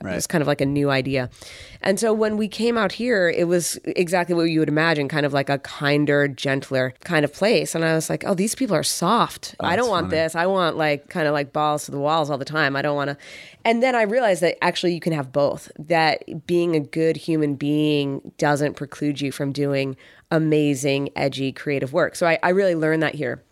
It 0.00 0.04
was 0.04 0.26
kind 0.26 0.42
of 0.42 0.48
like 0.48 0.60
a 0.60 0.66
new 0.66 0.90
idea. 0.90 1.30
And 1.80 2.00
so 2.00 2.12
when 2.12 2.36
we 2.36 2.48
came 2.48 2.76
out 2.76 2.92
here, 2.92 3.28
it 3.28 3.46
was 3.46 3.78
exactly 3.84 4.34
what 4.34 4.44
you 4.44 4.58
would 4.58 4.68
imagine, 4.68 5.08
kind 5.08 5.24
of 5.24 5.32
like 5.32 5.48
a 5.48 5.58
kinder, 5.58 6.26
gentler 6.26 6.94
kind 7.04 7.24
of 7.24 7.32
place. 7.32 7.74
And 7.74 7.84
I 7.84 7.94
was 7.94 8.10
like, 8.10 8.24
oh, 8.26 8.34
these 8.34 8.54
people 8.54 8.74
are 8.74 8.82
soft. 8.82 9.54
I 9.60 9.76
don't 9.76 9.88
want 9.88 10.10
this. 10.10 10.34
I 10.34 10.46
want 10.46 10.76
like 10.76 11.08
kind 11.08 11.28
of 11.28 11.32
like 11.32 11.52
balls 11.52 11.84
to 11.84 11.90
the 11.90 11.98
walls 11.98 12.28
all 12.28 12.38
the 12.38 12.44
time. 12.44 12.74
I 12.74 12.82
don't 12.82 12.96
want 12.96 13.10
to. 13.10 13.16
And 13.64 13.82
then 13.82 13.94
I 13.94 14.02
realized 14.02 14.42
that 14.42 14.62
actually 14.62 14.94
you 14.94 15.00
can 15.00 15.12
have 15.12 15.32
both, 15.32 15.70
that 15.78 16.46
being 16.46 16.74
a 16.74 16.80
good 16.80 17.16
human 17.16 17.54
being 17.54 18.32
doesn't 18.36 18.74
preclude 18.74 19.20
you 19.20 19.32
from 19.32 19.52
doing 19.52 19.96
amazing, 20.30 21.10
edgy, 21.16 21.52
creative 21.52 21.92
work. 21.92 22.16
So 22.16 22.26
I, 22.26 22.38
I 22.42 22.50
really 22.50 22.74
learned 22.74 23.02
that 23.02 23.14
here. 23.14 23.42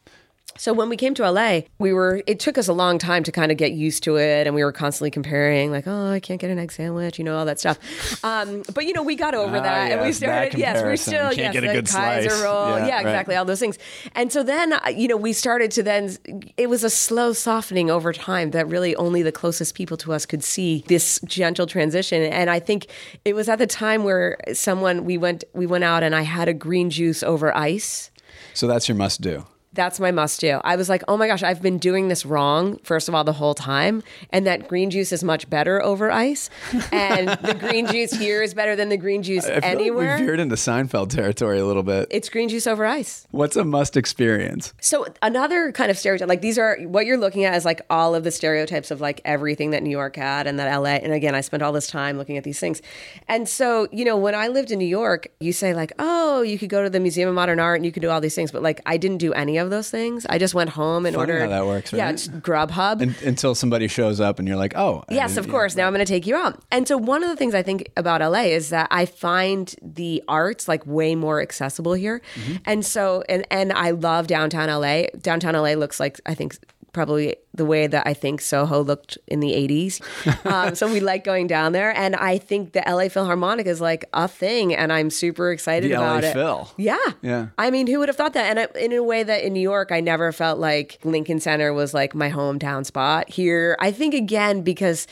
So 0.59 0.73
when 0.73 0.89
we 0.89 0.97
came 0.97 1.15
to 1.15 1.31
LA, 1.31 1.61
we 1.79 1.93
were 1.93 2.23
it 2.27 2.39
took 2.39 2.59
us 2.59 2.69
a 2.69 2.73
long 2.73 2.99
time 2.99 3.23
to 3.25 3.33
kind 3.33 3.51
of 3.51 3.59
get 3.59 3.73
used 3.73 4.03
to 4.05 4.17
it 4.17 4.47
and 4.47 4.55
we 4.55 4.63
were 4.63 4.73
constantly 4.73 5.11
comparing 5.11 5.71
like, 5.71 5.87
oh, 5.87 6.11
I 6.11 6.21
can't 6.21 6.41
get 6.41 6.51
an 6.51 6.59
egg 6.59 6.71
sandwich, 6.73 7.19
you 7.19 7.25
know, 7.25 7.37
all 7.37 7.45
that 7.47 7.59
stuff. 7.59 7.79
Um, 8.25 8.63
but 8.75 8.87
you 8.87 8.93
know, 8.93 9.03
we 9.03 9.17
got 9.17 9.35
over 9.35 9.57
Ah, 9.57 9.63
that 9.63 9.93
and 9.93 10.01
we 10.03 10.09
yes, 10.09 10.17
started 10.19 10.59
yes, 10.59 10.83
we're 10.83 10.97
still 10.97 11.31
Can't 11.31 11.37
yes, 11.39 11.53
get 11.55 11.65
a 11.65 11.67
the 11.69 11.73
good 11.75 11.89
Kaiser 11.89 12.31
slice. 12.31 12.43
roll. 12.43 12.69
Yeah, 12.79 12.87
Yeah, 12.87 12.95
right. 12.97 13.01
exactly, 13.07 13.35
all 13.37 13.45
those 13.45 13.61
things. 13.61 13.79
And 14.15 14.33
so 14.33 14.43
then 14.43 14.73
uh, 14.75 14.81
you 14.95 15.09
know, 15.09 15.17
we 15.17 15.33
started 15.33 15.71
to 15.73 15.83
then 15.83 16.17
it 16.57 16.69
was 16.69 16.85
a 16.85 16.91
slow 16.91 17.33
softening 17.33 17.91
over 17.91 18.13
time 18.13 18.51
that 18.53 18.69
really 18.69 18.95
only 18.97 19.23
the 19.23 19.33
closest 19.33 19.75
people 19.75 19.97
to 19.99 20.13
us 20.13 20.27
could 20.27 20.45
see 20.45 20.85
this 20.89 21.19
gentle 21.25 21.67
transition. 21.67 22.23
And 22.23 22.51
I 22.51 22.59
think 22.61 22.87
it 23.25 23.35
was 23.35 23.49
at 23.49 23.59
the 23.59 23.67
time 23.67 24.05
where 24.05 24.39
someone 24.53 25.05
we 25.05 25.17
went 25.19 25.45
we 25.55 25.67
went 25.67 25.85
out 25.85 26.03
and 26.03 26.15
I 26.15 26.23
had 26.23 26.49
a 26.49 26.55
green 26.55 26.91
juice 26.91 27.23
over 27.23 27.57
ice. 27.57 28.11
So 28.55 28.67
that's 28.67 28.89
your 28.89 28.97
must 28.97 29.21
do. 29.21 29.47
That's 29.75 29.99
my 29.99 30.11
must 30.11 30.41
do. 30.41 30.61
I 30.65 30.77
was 30.77 30.89
like, 30.89 31.03
oh 31.09 31.17
my 31.17 31.27
gosh, 31.27 31.43
I've 31.43 31.63
been 31.63 31.79
doing 31.79 32.09
this 32.09 32.27
wrong, 32.27 32.79
first 32.83 33.09
of 33.09 33.15
all, 33.15 33.25
the 33.25 33.33
whole 33.33 33.55
time. 33.55 34.03
And 34.31 34.47
that 34.47 34.69
green 34.69 34.91
juice 34.91 35.13
is 35.13 35.25
much 35.25 35.49
better 35.49 35.83
over 35.83 36.11
ice. 36.11 36.51
And 36.93 37.29
the 37.29 37.55
green 37.55 37.87
juice 37.87 38.13
here 38.13 38.43
is 38.43 38.53
better 38.55 38.77
than 38.77 38.89
the 38.91 38.97
green 38.97 39.23
juice 39.23 39.47
I 39.47 39.61
feel 39.61 39.65
anywhere. 39.65 40.11
like 40.11 40.21
we 40.21 40.27
veered 40.27 40.41
into 40.41 40.57
Seinfeld 40.57 41.09
territory 41.09 41.59
a 41.59 41.65
little 41.65 41.83
bit. 41.83 42.09
it's 42.11 42.29
green 42.29 42.49
juice 42.49 42.67
over 42.67 42.85
ice. 42.85 43.27
What's 43.31 43.57
a 43.57 43.65
must 43.65 43.97
experience? 43.97 44.75
So 44.81 45.07
another 45.23 45.73
kind 45.73 45.91
of 45.91 45.99
stereotype, 45.99 46.29
like 46.29 46.43
these 46.43 46.59
are 46.59 46.77
what 46.83 47.07
you're 47.07 47.17
looking 47.19 47.45
at 47.45 47.55
is 47.57 47.65
like 47.65 47.81
all 47.89 48.15
of 48.15 48.25
the 48.25 48.31
stereotypes 48.31 48.91
of 48.91 49.01
like 49.01 49.21
everything 49.25 49.71
that 49.71 49.83
New 49.83 49.91
York 49.91 50.17
had 50.17 50.47
and 50.47 50.59
that 50.59 50.75
LA. 50.77 50.97
And 50.97 51.13
again, 51.13 51.35
I 51.35 51.41
spent 51.41 51.63
all 51.63 51.73
this 51.73 51.87
time 51.87 52.19
looking 52.19 52.37
at 52.37 52.45
these 52.45 52.61
things. 52.61 52.83
And 53.29 53.49
so, 53.49 53.89
you 53.91 54.05
know, 54.05 54.17
when 54.17 54.35
I 54.35 54.49
lived 54.49 54.71
in 54.71 54.79
New 54.79 54.85
York, 54.87 55.29
you 55.41 55.53
say 55.53 55.73
like, 55.75 55.93
oh, 55.99 56.43
you 56.43 56.59
could 56.59 56.69
go 56.71 56.83
to 56.83 56.91
the 56.91 57.01
Museum 57.01 57.29
of 57.29 57.35
Modern 57.35 57.59
Art 57.59 57.77
and 57.77 57.87
you 57.87 57.93
could 57.93 58.03
do 58.03 58.11
all 58.11 58.21
these 58.21 58.35
things, 58.35 58.51
but 58.53 58.63
like 58.63 58.81
I 58.87 58.97
didn't 58.97 59.19
do 59.19 59.33
any 59.33 59.57
of 59.57 59.62
of 59.63 59.71
those 59.71 59.89
things. 59.91 60.27
I 60.29 60.39
just 60.39 60.55
went 60.55 60.71
home 60.71 61.07
and 61.07 61.17
Funny 61.17 61.33
ordered. 61.33 61.43
how 61.45 61.49
that 61.61 61.67
works, 61.67 61.93
Yeah, 61.93 62.05
right? 62.05 62.15
it's 62.15 62.29
Grubhub. 62.29 63.01
Un- 63.01 63.15
until 63.25 63.55
somebody 63.55 63.89
shows 63.89 64.21
up 64.21 64.39
and 64.39 64.47
you're 64.47 64.57
like, 64.59 64.77
oh, 64.77 65.05
Yes, 65.11 65.37
of 65.37 65.47
yeah, 65.47 65.53
course. 65.53 65.77
Now 65.77 65.87
I'm 65.87 65.93
going 65.95 66.05
to 66.05 66.13
take 66.13 66.27
you 66.27 66.37
out. 66.37 66.61
And 66.71 66.87
so 66.87 66.99
one 66.99 67.23
of 67.23 67.31
the 67.31 67.37
things 67.37 67.55
I 67.55 67.63
think 67.63 67.91
about 67.97 68.21
LA 68.21 68.43
is 68.53 68.69
that 68.71 68.89
I 68.91 69.07
find 69.07 69.75
the 69.83 70.23
arts 70.29 70.69
like 70.69 70.87
way 70.87 71.15
more 71.15 71.41
accessible 71.41 71.95
here. 71.95 72.21
Mm-hmm. 72.35 72.57
And 72.67 72.85
so 72.85 73.23
and 73.29 73.47
and 73.51 73.73
I 73.73 73.91
love 73.93 74.27
downtown 74.27 74.69
LA. 74.69 75.05
Downtown 75.21 75.55
LA 75.55 75.73
looks 75.73 75.99
like 76.01 76.21
I 76.27 76.35
think 76.35 76.57
probably 76.93 77.37
the 77.55 77.65
way 77.65 77.87
that 77.87 78.07
I 78.07 78.13
think 78.15 78.41
Soho 78.41 78.83
looked 78.83 79.17
in 79.27 79.41
the 79.41 79.53
80s. 79.53 80.01
Um, 80.53 80.75
so 80.75 80.93
we 80.93 81.01
like 81.01 81.25
going 81.25 81.47
down 81.47 81.73
there 81.73 81.97
and 81.97 82.15
I 82.17 82.37
think 82.37 82.73
the 82.73 82.83
LA 82.87 83.09
Philharmonic 83.09 83.67
is 83.67 83.81
like 83.81 84.05
a 84.13 84.27
thing 84.29 84.75
and 84.75 84.93
I'm 84.93 85.09
super 85.09 85.51
excited 85.53 85.91
The 85.91 85.97
LA 85.97 86.03
about 86.05 86.25
it. 86.25 86.33
Phil. 86.35 86.71
Yeah. 86.77 86.99
Yeah. 87.23 87.47
I 87.57 87.71
mean, 87.71 87.87
who 87.87 87.99
would 88.01 88.09
have 88.09 88.17
thought 88.17 88.33
that? 88.35 88.45
And 88.51 88.59
I- 88.61 88.79
in 88.79 88.93
a 88.93 89.03
way 89.03 89.23
that 89.23 89.45
in 89.45 89.53
New 89.55 89.61
York, 89.61 89.93
I 89.93 90.01
never 90.01 90.31
felt 90.33 90.59
like 90.59 90.99
Lincoln 91.05 91.41
Center 91.41 91.73
was 91.73 91.95
like 91.95 92.15
my 92.15 92.31
hometown 92.31 92.85
spot. 92.85 93.31
Here, 93.31 93.77
I 93.81 93.93
think 93.93 94.15
again, 94.15 94.63
because 94.63 95.07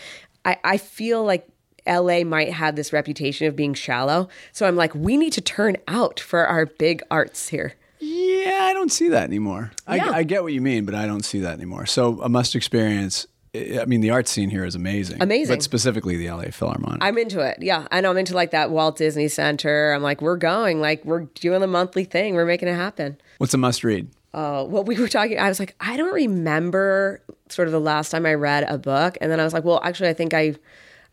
I, 0.45 0.59
I 0.65 0.77
feel 0.77 1.25
like 1.25 1.47
LA 1.87 2.25
might 2.25 2.53
have 2.53 2.77
this 2.77 2.93
reputation 2.93 3.47
of 3.47 3.57
being 3.57 3.73
shallow. 3.75 4.29
So 4.53 4.67
I'm 4.67 4.77
like, 4.77 4.95
we 4.95 5.17
need 5.17 5.33
to 5.35 5.41
turn 5.41 5.77
out 5.89 6.21
for 6.21 6.47
our 6.47 6.67
big 6.67 7.03
arts 7.11 7.49
here. 7.49 7.75
Yeah, 8.45 8.65
I 8.65 8.73
don't 8.73 8.93
see 8.93 9.09
that 9.09 9.25
anymore. 9.25 9.73
Yeah. 9.89 10.11
I, 10.11 10.19
I 10.19 10.23
get 10.23 10.43
what 10.43 10.53
you 10.53 10.61
mean, 10.61 10.85
but 10.85 10.95
I 10.95 11.07
don't 11.07 11.25
see 11.25 11.41
that 11.41 11.55
anymore. 11.55 11.87
So 11.87 12.21
a 12.23 12.29
must 12.29 12.55
experience. 12.55 13.27
I 13.55 13.81
I 13.81 13.85
mean, 13.85 14.01
the 14.01 14.11
art 14.11 14.29
scene 14.29 14.49
here 14.49 14.65
is 14.65 14.75
amazing. 14.75 15.21
Amazing. 15.21 15.57
But 15.57 15.63
specifically 15.63 16.17
the 16.17 16.31
LA 16.31 16.51
Philharmonic. 16.51 17.03
I'm 17.03 17.19
into 17.19 17.41
it. 17.41 17.59
Yeah. 17.61 17.89
I 17.91 18.01
know 18.01 18.11
I'm 18.11 18.17
into 18.17 18.35
like 18.35 18.53
that 18.53 18.71
Walt 18.71 18.97
Disney 18.97 19.29
Center. 19.29 19.93
I'm 19.93 20.03
like, 20.03 20.23
we're 20.23 20.37
going, 20.37 20.81
like, 20.81 21.05
we're 21.05 21.23
doing 21.35 21.61
the 21.61 21.67
monthly 21.67 22.05
thing. 22.05 22.35
We're 22.35 22.45
making 22.45 22.69
it 22.69 22.75
happen. 22.75 23.21
What's 23.39 23.55
a 23.55 23.59
must 23.59 23.83
read? 23.83 24.09
Oh, 24.33 24.65
well, 24.65 24.85
we 24.85 24.97
were 25.01 25.09
talking. 25.09 25.39
I 25.41 25.49
was 25.49 25.59
like, 25.59 25.75
I 25.81 25.97
don't 25.97 26.15
remember 26.15 27.21
sort 27.49 27.67
of 27.67 27.73
the 27.73 27.81
last 27.81 28.11
time 28.11 28.25
I 28.27 28.35
read 28.35 28.65
a 28.69 28.79
book. 28.79 29.19
And 29.21 29.33
then 29.33 29.41
I 29.41 29.45
was 29.45 29.53
like, 29.53 29.65
well, 29.65 29.81
actually, 29.83 30.11
I 30.11 30.15
think 30.15 30.33
I, 30.33 30.55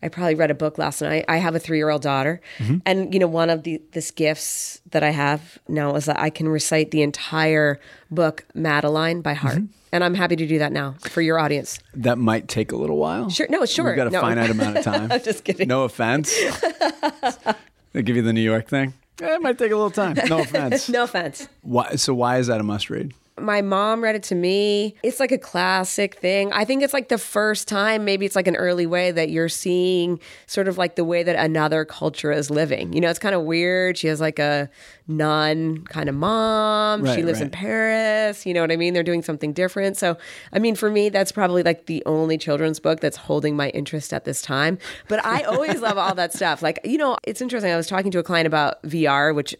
I 0.02 0.08
probably 0.08 0.34
read 0.36 0.50
a 0.50 0.54
book 0.54 0.78
last 0.78 1.02
night. 1.02 1.24
I 1.28 1.38
have 1.38 1.54
a 1.54 1.58
three 1.58 1.76
year 1.78 1.90
old 1.90 2.02
daughter. 2.02 2.40
And, 2.86 3.12
you 3.12 3.18
know, 3.20 3.26
one 3.26 3.50
of 3.50 3.64
the 3.64 3.82
this 3.92 4.10
gifts 4.10 4.80
that 4.90 5.02
I 5.02 5.10
have 5.10 5.58
now 5.68 5.94
is 5.96 6.04
that 6.04 6.18
I 6.20 6.30
can 6.30 6.48
recite 6.48 6.90
the 6.92 7.02
entire 7.02 7.80
book, 8.10 8.44
Madeline, 8.54 9.22
by 9.22 9.34
heart. 9.34 9.58
And 9.90 10.04
I'm 10.04 10.14
happy 10.14 10.36
to 10.36 10.46
do 10.46 10.58
that 10.58 10.70
now 10.70 10.94
for 11.00 11.20
your 11.22 11.38
audience. 11.38 11.78
That 11.94 12.18
might 12.18 12.46
take 12.46 12.70
a 12.72 12.76
little 12.76 12.98
while. 12.98 13.30
Sure. 13.30 13.46
No, 13.48 13.64
sure. 13.64 13.86
We've 13.86 13.96
got 13.96 14.06
a 14.06 14.10
No. 14.10 14.20
finite 14.20 14.50
amount 14.50 14.76
of 14.78 14.84
time. 14.84 15.10
I'm 15.12 15.22
just 15.22 15.42
kidding. 15.44 15.66
No 15.66 15.82
offense. 15.84 16.32
they 17.92 18.02
give 18.02 18.16
you 18.16 18.22
the 18.22 18.32
New 18.32 18.40
York 18.42 18.68
thing. 18.68 18.92
Eh, 19.20 19.34
it 19.34 19.42
might 19.42 19.58
take 19.58 19.72
a 19.72 19.76
little 19.76 19.90
time. 19.90 20.16
No 20.28 20.38
offense. 20.42 20.88
No 20.88 21.04
offense. 21.04 21.48
Why, 21.62 21.96
so 21.96 22.14
why 22.14 22.38
is 22.38 22.46
that 22.48 22.60
a 22.60 22.62
must 22.64 22.90
read? 22.90 23.14
My 23.40 23.62
mom 23.62 24.02
read 24.02 24.14
it 24.14 24.22
to 24.24 24.34
me. 24.34 24.94
It's 25.02 25.20
like 25.20 25.32
a 25.32 25.38
classic 25.38 26.16
thing. 26.16 26.52
I 26.52 26.64
think 26.64 26.82
it's 26.82 26.92
like 26.92 27.08
the 27.08 27.18
first 27.18 27.68
time, 27.68 28.04
maybe 28.04 28.26
it's 28.26 28.36
like 28.36 28.46
an 28.46 28.56
early 28.56 28.86
way 28.86 29.10
that 29.10 29.30
you're 29.30 29.48
seeing 29.48 30.20
sort 30.46 30.68
of 30.68 30.78
like 30.78 30.96
the 30.96 31.04
way 31.04 31.22
that 31.22 31.36
another 31.36 31.84
culture 31.84 32.32
is 32.32 32.50
living. 32.50 32.92
You 32.92 33.00
know, 33.00 33.10
it's 33.10 33.18
kind 33.18 33.34
of 33.34 33.42
weird. 33.42 33.96
She 33.98 34.06
has 34.08 34.20
like 34.20 34.38
a 34.38 34.68
nun 35.06 35.84
kind 35.86 36.08
of 36.08 36.14
mom. 36.14 37.04
she 37.04 37.10
Right, 37.12 37.24
lives 37.24 37.40
in. 37.40 37.50
Paris. 37.50 38.44
You 38.46 38.54
know 38.54 38.60
what 38.60 38.70
I 38.70 38.76
mean? 38.76 38.94
They're 38.94 39.02
doing 39.02 39.22
something 39.22 39.52
different. 39.52 39.96
So, 39.96 40.16
I 40.52 40.58
mean, 40.58 40.74
for 40.74 40.90
me, 40.90 41.08
that's 41.08 41.32
probably 41.32 41.62
like 41.62 41.86
the 41.86 42.02
only 42.06 42.36
children's 42.38 42.78
book 42.78 43.00
that's 43.00 43.16
holding 43.16 43.56
my 43.56 43.70
interest 43.70 44.12
at 44.12 44.24
this 44.24 44.42
time. 44.42 44.78
But 45.08 45.24
I 45.24 45.42
always 45.42 45.80
love 45.80 45.96
all 45.98 46.14
that 46.14 46.32
stuff. 46.38 46.62
Like, 46.62 46.78
you 46.84 46.98
know, 46.98 47.16
it's 47.24 47.40
interesting. 47.40 47.72
I 47.72 47.76
was 47.76 47.86
talking 47.86 48.10
to 48.12 48.18
a 48.18 48.22
client 48.22 48.46
about 48.46 48.82
VR, 48.82 49.34
which 49.34 49.56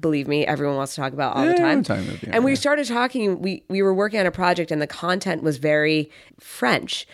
believe 0.00 0.28
me, 0.28 0.46
everyone 0.46 0.76
wants 0.76 0.94
to 0.94 1.00
talk 1.00 1.12
about 1.12 1.36
all 1.36 1.44
Yeah, 1.44 1.52
the 1.52 1.58
time. 1.58 1.78
we're 1.78 1.82
talking 1.84 2.08
about 2.08 2.18
VR, 2.20 2.30
and 2.34 2.44
we 2.44 2.54
started 2.56 2.86
talking. 2.86 3.40
We 3.40 3.62
we 3.68 3.82
were 3.82 3.94
working 3.94 4.20
on 4.20 4.26
a 4.26 4.30
project, 4.30 4.70
and 4.70 4.80
the 4.80 4.86
content 4.86 5.42
was 5.42 5.58
very 5.58 6.10
French, 6.40 7.06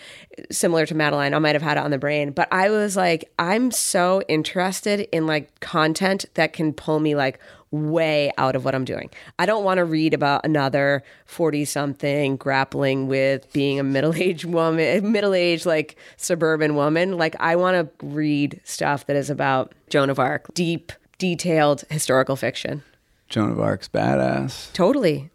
similar 0.51 0.87
to 0.87 0.95
Madeline. 0.95 1.35
I 1.35 1.39
might 1.39 1.55
have 1.55 1.63
had 1.63 1.77
it 1.77 1.85
on 1.85 1.91
the 1.91 1.99
brain, 1.99 2.31
but 2.33 2.49
I 2.53 2.71
was 2.71 2.97
like, 2.97 3.31
I'm 3.39 3.71
so 3.71 4.23
interested 4.29 5.09
in 5.13 5.27
like 5.27 5.61
content 5.61 6.25
that 6.35 6.53
can 6.53 6.73
pull 6.73 7.01
me 7.01 7.15
like 7.15 7.39
way 7.71 8.31
out 8.39 8.55
of 8.55 8.65
what 8.65 8.73
I'm 8.73 8.85
doing. 8.85 9.11
I 9.37 9.47
don't 9.47 9.65
want 9.65 9.79
to 9.79 9.85
read 9.85 10.15
about 10.15 10.45
another 10.45 11.03
40 11.27 11.65
something 11.65 12.37
grappling 12.37 13.09
with 13.09 13.53
being 13.53 13.81
a 13.81 13.83
middle-aged 13.83 14.45
woman, 14.45 15.11
middle-aged 15.11 15.67
like 15.67 15.97
suburban 16.17 16.77
woman. 16.77 17.17
Like 17.19 17.35
I 17.41 17.57
want 17.57 17.75
to 17.99 18.07
read 18.07 18.61
stuff 18.63 19.07
that 19.07 19.17
is 19.17 19.29
about 19.29 19.75
Joan 19.91 20.09
of 20.09 20.21
Arc, 20.21 20.55
deep, 20.55 20.93
detailed 21.19 21.85
historical 21.91 22.37
fiction. 22.37 22.83
Joan 23.29 23.51
of 23.53 23.61
Arc's 23.61 23.89
badass. 23.89 24.73
Totally 24.75 25.31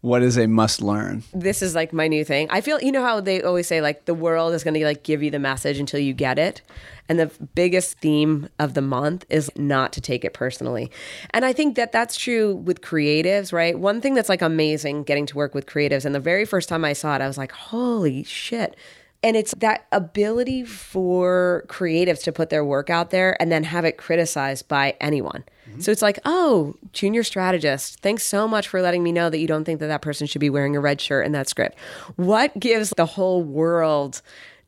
What 0.00 0.22
is 0.22 0.36
a 0.36 0.46
must 0.48 0.82
learn? 0.82 1.22
this 1.32 1.62
is 1.62 1.74
like 1.74 1.92
my 1.92 2.08
new 2.08 2.24
thing. 2.24 2.48
I 2.50 2.60
feel 2.60 2.80
you 2.80 2.90
know 2.92 3.02
how 3.04 3.20
they 3.20 3.40
always 3.42 3.66
say 3.68 3.80
like 3.80 4.04
the 4.06 4.14
world 4.14 4.52
is 4.54 4.64
going 4.64 4.74
to 4.74 4.84
like 4.84 5.04
give 5.04 5.22
you 5.22 5.30
the 5.30 5.38
message 5.38 5.78
until 5.78 6.00
you 6.00 6.12
get 6.12 6.38
it. 6.38 6.62
And 7.08 7.18
the 7.20 7.30
biggest 7.54 7.98
theme 7.98 8.48
of 8.58 8.74
the 8.74 8.80
month 8.82 9.24
is 9.28 9.50
not 9.56 9.92
to 9.92 10.00
take 10.00 10.24
it 10.24 10.32
personally. 10.34 10.90
And 11.30 11.44
I 11.44 11.52
think 11.52 11.76
that 11.76 11.92
that's 11.92 12.16
true 12.16 12.54
with 12.56 12.80
creatives, 12.80 13.52
right? 13.52 13.78
One 13.78 14.00
thing 14.00 14.14
that's 14.14 14.28
like 14.28 14.42
amazing 14.42 15.04
getting 15.04 15.26
to 15.26 15.36
work 15.36 15.54
with 15.54 15.66
creatives 15.66 16.04
and 16.04 16.14
the 16.14 16.20
very 16.20 16.44
first 16.44 16.68
time 16.68 16.84
I 16.84 16.92
saw 16.94 17.14
it 17.16 17.20
I 17.22 17.26
was 17.28 17.38
like, 17.38 17.52
"Holy 17.52 18.24
shit." 18.24 18.76
And 19.24 19.36
it's 19.36 19.54
that 19.58 19.86
ability 19.92 20.64
for 20.64 21.64
creatives 21.68 22.24
to 22.24 22.32
put 22.32 22.50
their 22.50 22.64
work 22.64 22.90
out 22.90 23.10
there 23.10 23.40
and 23.40 23.52
then 23.52 23.62
have 23.64 23.84
it 23.84 23.96
criticized 23.96 24.66
by 24.66 24.96
anyone. 25.00 25.44
Mm-hmm. 25.68 25.80
So 25.80 25.92
it's 25.92 26.02
like, 26.02 26.18
oh, 26.24 26.74
junior 26.92 27.22
strategist, 27.22 28.00
thanks 28.00 28.24
so 28.24 28.48
much 28.48 28.66
for 28.66 28.82
letting 28.82 29.02
me 29.02 29.12
know 29.12 29.30
that 29.30 29.38
you 29.38 29.46
don't 29.46 29.64
think 29.64 29.78
that 29.80 29.86
that 29.86 30.02
person 30.02 30.26
should 30.26 30.40
be 30.40 30.50
wearing 30.50 30.74
a 30.74 30.80
red 30.80 31.00
shirt 31.00 31.24
in 31.24 31.32
that 31.32 31.48
script. 31.48 31.78
What 32.16 32.58
gives 32.58 32.90
the 32.90 33.06
whole 33.06 33.44
world 33.44 34.22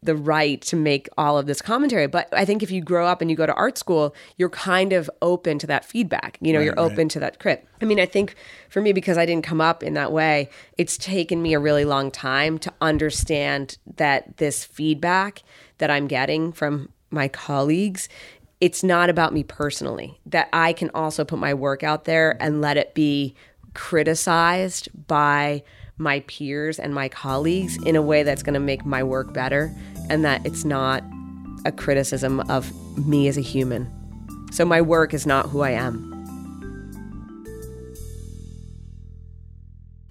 the 0.04 0.16
right 0.16 0.61
to 0.62 0.76
make 0.76 1.08
all 1.16 1.38
of 1.38 1.46
this 1.46 1.61
commentary? 1.61 2.06
But 2.06 2.28
I 2.32 2.44
think 2.44 2.62
if 2.62 2.70
you 2.70 2.80
grow 2.80 3.06
up 3.06 3.20
and 3.20 3.30
you 3.30 3.37
go 3.37 3.46
to 3.46 3.54
art 3.54 3.78
school, 3.78 4.14
you're 4.37 4.50
kind 4.50 4.92
of 4.92 5.11
open 5.23 5.58
to 5.61 5.66
that 5.66 5.84
feedback. 5.84 6.38
You 6.40 6.52
know, 6.52 6.61
you're 6.61 6.75
right. 6.75 6.92
open 6.92 7.08
to 7.11 7.20
that 7.20 7.38
crit. 7.38 7.66
I 7.80 7.84
mean, 7.84 8.00
I 8.00 8.06
think 8.06 8.34
for 8.68 8.80
me, 8.80 8.92
because 8.92 9.18
I 9.18 9.26
didn't 9.26 9.44
come 9.44 9.61
up 9.61 9.82
in 9.82 9.94
that 9.94 10.12
way, 10.12 10.49
it's 10.78 10.96
taken 10.96 11.42
me 11.42 11.54
a 11.54 11.61
really 11.61 11.84
long 11.84 12.11
time 12.11 12.58
to 12.58 12.73
understand 12.80 13.78
that 13.96 14.37
this 14.37 14.64
feedback 14.64 15.42
that 15.78 15.90
I'm 15.90 16.06
getting 16.06 16.52
from 16.52 16.90
my 17.11 17.28
colleagues 17.28 18.08
it's 18.61 18.82
not 18.82 19.11
about 19.11 19.32
me 19.32 19.42
personally 19.42 20.18
that 20.26 20.49
i 20.52 20.73
can 20.73 20.90
also 20.94 21.25
put 21.25 21.38
my 21.38 21.54
work 21.54 21.82
out 21.82 22.04
there 22.04 22.37
and 22.42 22.61
let 22.61 22.76
it 22.76 22.94
be 22.94 23.34
criticized 23.75 24.88
by 25.06 25.62
my 25.99 26.21
peers 26.21 26.79
and 26.79 26.95
my 26.95 27.09
colleagues 27.09 27.77
in 27.85 27.97
a 27.97 28.03
way 28.03 28.23
that's 28.23 28.43
going 28.43 28.55
to 28.55 28.61
make 28.61 28.85
my 28.85 29.03
work 29.03 29.33
better 29.33 29.75
and 30.11 30.25
that 30.25 30.45
it's 30.45 30.65
not 30.65 31.03
a 31.65 31.73
criticism 31.73 32.41
of 32.51 32.73
me 33.07 33.29
as 33.29 33.39
a 33.39 33.43
human. 33.43 33.91
So 34.53 34.65
my 34.65 34.81
work 34.81 35.15
is 35.15 35.27
not 35.27 35.49
who 35.49 35.63
i 35.63 35.71
am 35.71 36.13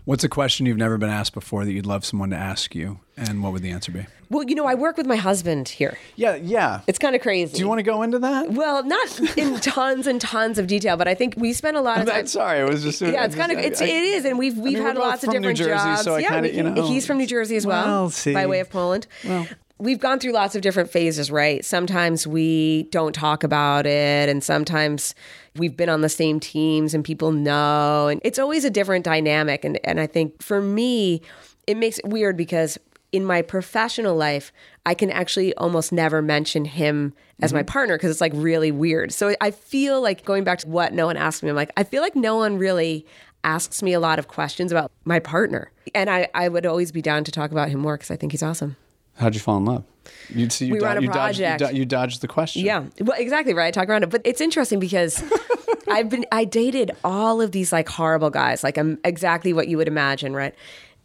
What's 0.06 0.24
a 0.26 0.30
question 0.30 0.66
you've 0.66 0.78
never 0.78 0.98
been 0.98 1.10
asked 1.10 1.34
before 1.34 1.64
that 1.64 1.72
you'd 1.72 1.86
love 1.86 2.04
someone 2.04 2.30
to 2.32 2.36
ask 2.36 2.76
you? 2.76 3.00
And 3.16 3.42
what 3.42 3.54
would 3.54 3.62
the 3.62 3.72
answer 3.72 3.92
be? 3.92 4.06
well 4.30 4.44
you 4.50 4.56
know 4.56 4.66
i 4.66 4.74
work 4.74 4.98
with 4.98 5.06
my 5.06 5.16
husband 5.18 5.70
here 5.70 5.96
Yeah, 6.16 6.34
yeah. 6.36 6.80
it's 6.88 6.98
kind 6.98 7.16
of 7.16 7.22
crazy 7.22 7.54
Do 7.54 7.60
you 7.62 7.68
want 7.68 7.78
to 7.80 7.84
go 7.84 8.02
into 8.02 8.18
that? 8.20 8.50
well 8.52 8.84
not 8.84 9.20
in 9.38 9.60
tons 9.60 10.08
and 10.08 10.20
tons 10.20 10.58
of 10.58 10.66
detail 10.66 10.98
but 10.98 11.08
i 11.08 11.14
think 11.14 11.36
we 11.38 11.54
spent 11.54 11.78
a 11.78 11.82
lot 11.82 12.00
of 12.00 12.08
time 12.08 12.16
I'm 12.22 12.26
sorry, 12.28 12.62
it 12.62 12.68
was 12.68 12.82
just. 12.82 13.00
Yeah, 13.02 13.26
it's 13.26 13.36
kind 13.36 13.52
of 13.52 13.60
it's 13.60 13.80
I- 13.80 13.86
it 13.86 13.90
is, 14.04 14.26
and 14.26 14.40
we've 14.40 14.58
we've 14.58 14.74
mean, 14.80 14.82
had 14.84 14.96
lots 14.98 15.24
of 15.24 15.30
different 15.30 15.58
Jersey, 15.60 15.70
jobs. 15.72 16.02
so 16.02 16.16
I 16.16 16.20
yeah, 16.20 16.30
kinda, 16.30 16.52
you 16.52 16.64
know- 16.64 16.88
he's 16.88 17.06
from 17.06 17.18
New 17.20 17.28
Jersey 17.28 17.56
as 17.58 17.68
well, 17.68 18.10
Well, 18.26 18.34
by 18.34 18.48
way 18.48 18.60
of 18.62 18.72
Poland. 18.72 19.06
Well. 19.24 19.46
We've 19.84 20.00
gone 20.00 20.20
through 20.20 20.32
lots 20.32 20.56
of 20.56 20.62
different 20.62 20.90
phases, 20.90 21.30
right? 21.30 21.64
Sometimes 21.66 22.26
we 22.26 22.84
don't 22.84 23.14
talk 23.14 23.44
about 23.44 23.86
it, 23.86 24.30
and 24.30 24.42
sometimes 24.42 25.14
we've 25.58 25.76
been 25.76 25.90
on 25.90 26.00
the 26.00 26.08
same 26.08 26.40
teams 26.40 26.94
and 26.94 27.04
people 27.04 27.34
know, 27.34 28.08
and 28.08 28.22
it's 28.24 28.40
always 28.40 28.64
a 28.64 28.70
different 28.70 29.04
dynamic. 29.04 29.66
And 29.66 29.78
and 29.84 30.00
I 30.00 30.08
think 30.08 30.42
for 30.42 30.62
me, 30.62 31.22
it 31.68 31.76
makes 31.76 32.00
it 32.00 32.08
weird 32.08 32.38
because 32.38 32.78
in 33.12 33.26
my 33.26 33.42
professional 33.42 34.16
life, 34.16 34.54
I 34.86 34.94
can 34.94 35.12
actually 35.12 35.54
almost 35.56 35.92
never 35.92 36.22
mention 36.22 36.64
him 36.64 37.14
as 37.42 37.50
Mm-hmm. 37.50 37.58
my 37.58 37.64
partner 37.64 37.96
because 37.98 38.10
it's 38.10 38.22
like 38.22 38.32
really 38.36 38.72
weird. 38.72 39.12
So 39.12 39.36
I 39.42 39.52
feel 39.52 40.02
like 40.02 40.24
going 40.24 40.46
back 40.46 40.60
to 40.60 40.68
what 40.70 40.94
no 40.94 41.08
one 41.08 41.18
asked 41.18 41.44
me, 41.44 41.50
I'm 41.50 41.58
like, 41.58 41.72
I 41.76 41.84
feel 41.84 42.02
like 42.02 42.16
no 42.16 42.38
one 42.38 42.58
really 42.58 43.06
asks 43.44 43.84
me 43.84 43.92
a 43.92 44.00
lot 44.00 44.18
of 44.18 44.30
questions 44.30 44.72
about 44.72 44.92
my 45.04 45.20
partner. 45.20 45.72
And 45.94 46.10
I, 46.10 46.30
I 46.34 46.48
would 46.48 46.66
always 46.66 46.94
be 46.94 47.02
down 47.02 47.26
to 47.26 47.32
talk 47.32 47.52
about 47.52 47.68
him 47.68 47.82
more 47.82 47.98
because 47.98 48.10
I 48.10 48.16
think 48.16 48.32
he's 48.32 48.42
awesome. 48.44 48.78
How'd 49.16 49.34
you 49.36 49.40
fall 49.42 49.58
in 49.58 49.66
love? 49.66 49.84
You'd 50.30 50.52
see 50.52 50.66
you, 50.68 50.74
We 50.74 50.80
were 50.80 50.88
on 50.88 50.98
a 50.98 51.02
you, 51.02 51.08
dodged, 51.08 51.40
you, 51.40 51.46
project. 51.46 51.72
do- 51.72 51.78
you 51.78 51.86
dodged 51.86 52.22
the 52.22 52.28
question. 52.28 52.66
Yeah, 52.66 52.86
well, 53.00 53.18
exactly 53.20 53.54
right. 53.54 53.68
I 53.68 53.72
talk 53.72 53.88
around 53.90 54.04
it, 54.04 54.10
but 54.10 54.22
it's 54.26 54.42
interesting 54.42 54.80
because 54.80 55.24
I've 55.88 56.10
been 56.10 56.26
I 56.32 56.46
dated 56.46 56.92
all 57.04 57.42
of 57.42 57.52
these 57.52 57.72
like 57.72 57.88
horrible 57.90 58.30
guys, 58.30 58.64
like 58.64 58.78
um, 58.78 58.98
exactly 59.04 59.54
what 59.54 59.68
you 59.68 59.78
would 59.78 59.88
imagine, 59.88 60.34
right? 60.36 60.54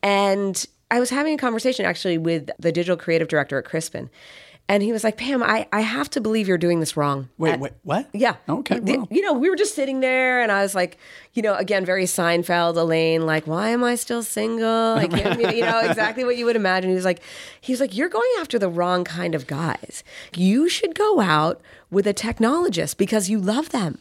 And 0.03 0.65
I 0.91 1.01
was 1.01 1.11
having 1.11 1.35
a 1.35 1.37
conversation 1.37 1.85
actually 1.85 2.19
with 2.19 2.51
the 2.59 2.73
digital 2.73 2.97
creative 2.97 3.29
director 3.29 3.59
at 3.59 3.65
Crispin, 3.67 4.09
And 4.71 4.83
he 4.83 4.93
was 4.93 5.03
like, 5.03 5.17
Pam, 5.17 5.43
I, 5.43 5.67
I 5.73 5.81
have 5.81 6.11
to 6.11 6.21
believe 6.21 6.47
you're 6.47 6.59
doing 6.59 6.81
this 6.81 6.95
wrong. 6.95 7.31
Wait, 7.39 7.53
At- 7.53 7.61
wait, 7.61 7.73
what? 7.85 8.09
Yeah. 8.13 8.37
Okay. 8.49 8.79
Well, 8.81 9.09
You 9.11 9.23
know, 9.23 9.33
we 9.33 9.49
were 9.49 9.57
just 9.57 9.75
sitting 9.75 10.01
there 10.01 10.43
and 10.43 10.53
I 10.53 10.61
was 10.63 10.75
like, 10.75 10.99
you 11.33 11.41
know, 11.41 11.55
again, 11.55 11.87
very 11.87 12.05
Seinfeld, 12.05 12.77
Elaine, 12.77 13.25
like, 13.25 13.47
why 13.47 13.71
am 13.71 13.83
I 13.83 13.95
still 13.95 14.23
single? 14.23 14.95
Like, 14.95 15.11
you 15.55 15.63
know, 15.63 15.81
exactly 15.81 16.23
what 16.25 16.37
you 16.37 16.45
would 16.45 16.57
imagine. 16.57 16.91
He 16.91 16.97
was 16.97 17.07
like, 17.07 17.21
he 17.63 17.73
was 17.73 17.81
like, 17.81 17.97
you're 17.97 18.11
going 18.11 18.31
after 18.41 18.59
the 18.59 18.69
wrong 18.69 19.05
kind 19.05 19.35
of 19.35 19.47
guys. 19.47 20.05
You 20.37 20.69
should 20.69 20.95
go 20.95 21.19
out 21.21 21.63
with 21.91 22.07
a 22.07 22.13
technologist 22.13 22.99
because 22.99 23.31
you 23.31 23.41
love 23.41 23.71
them. 23.71 23.99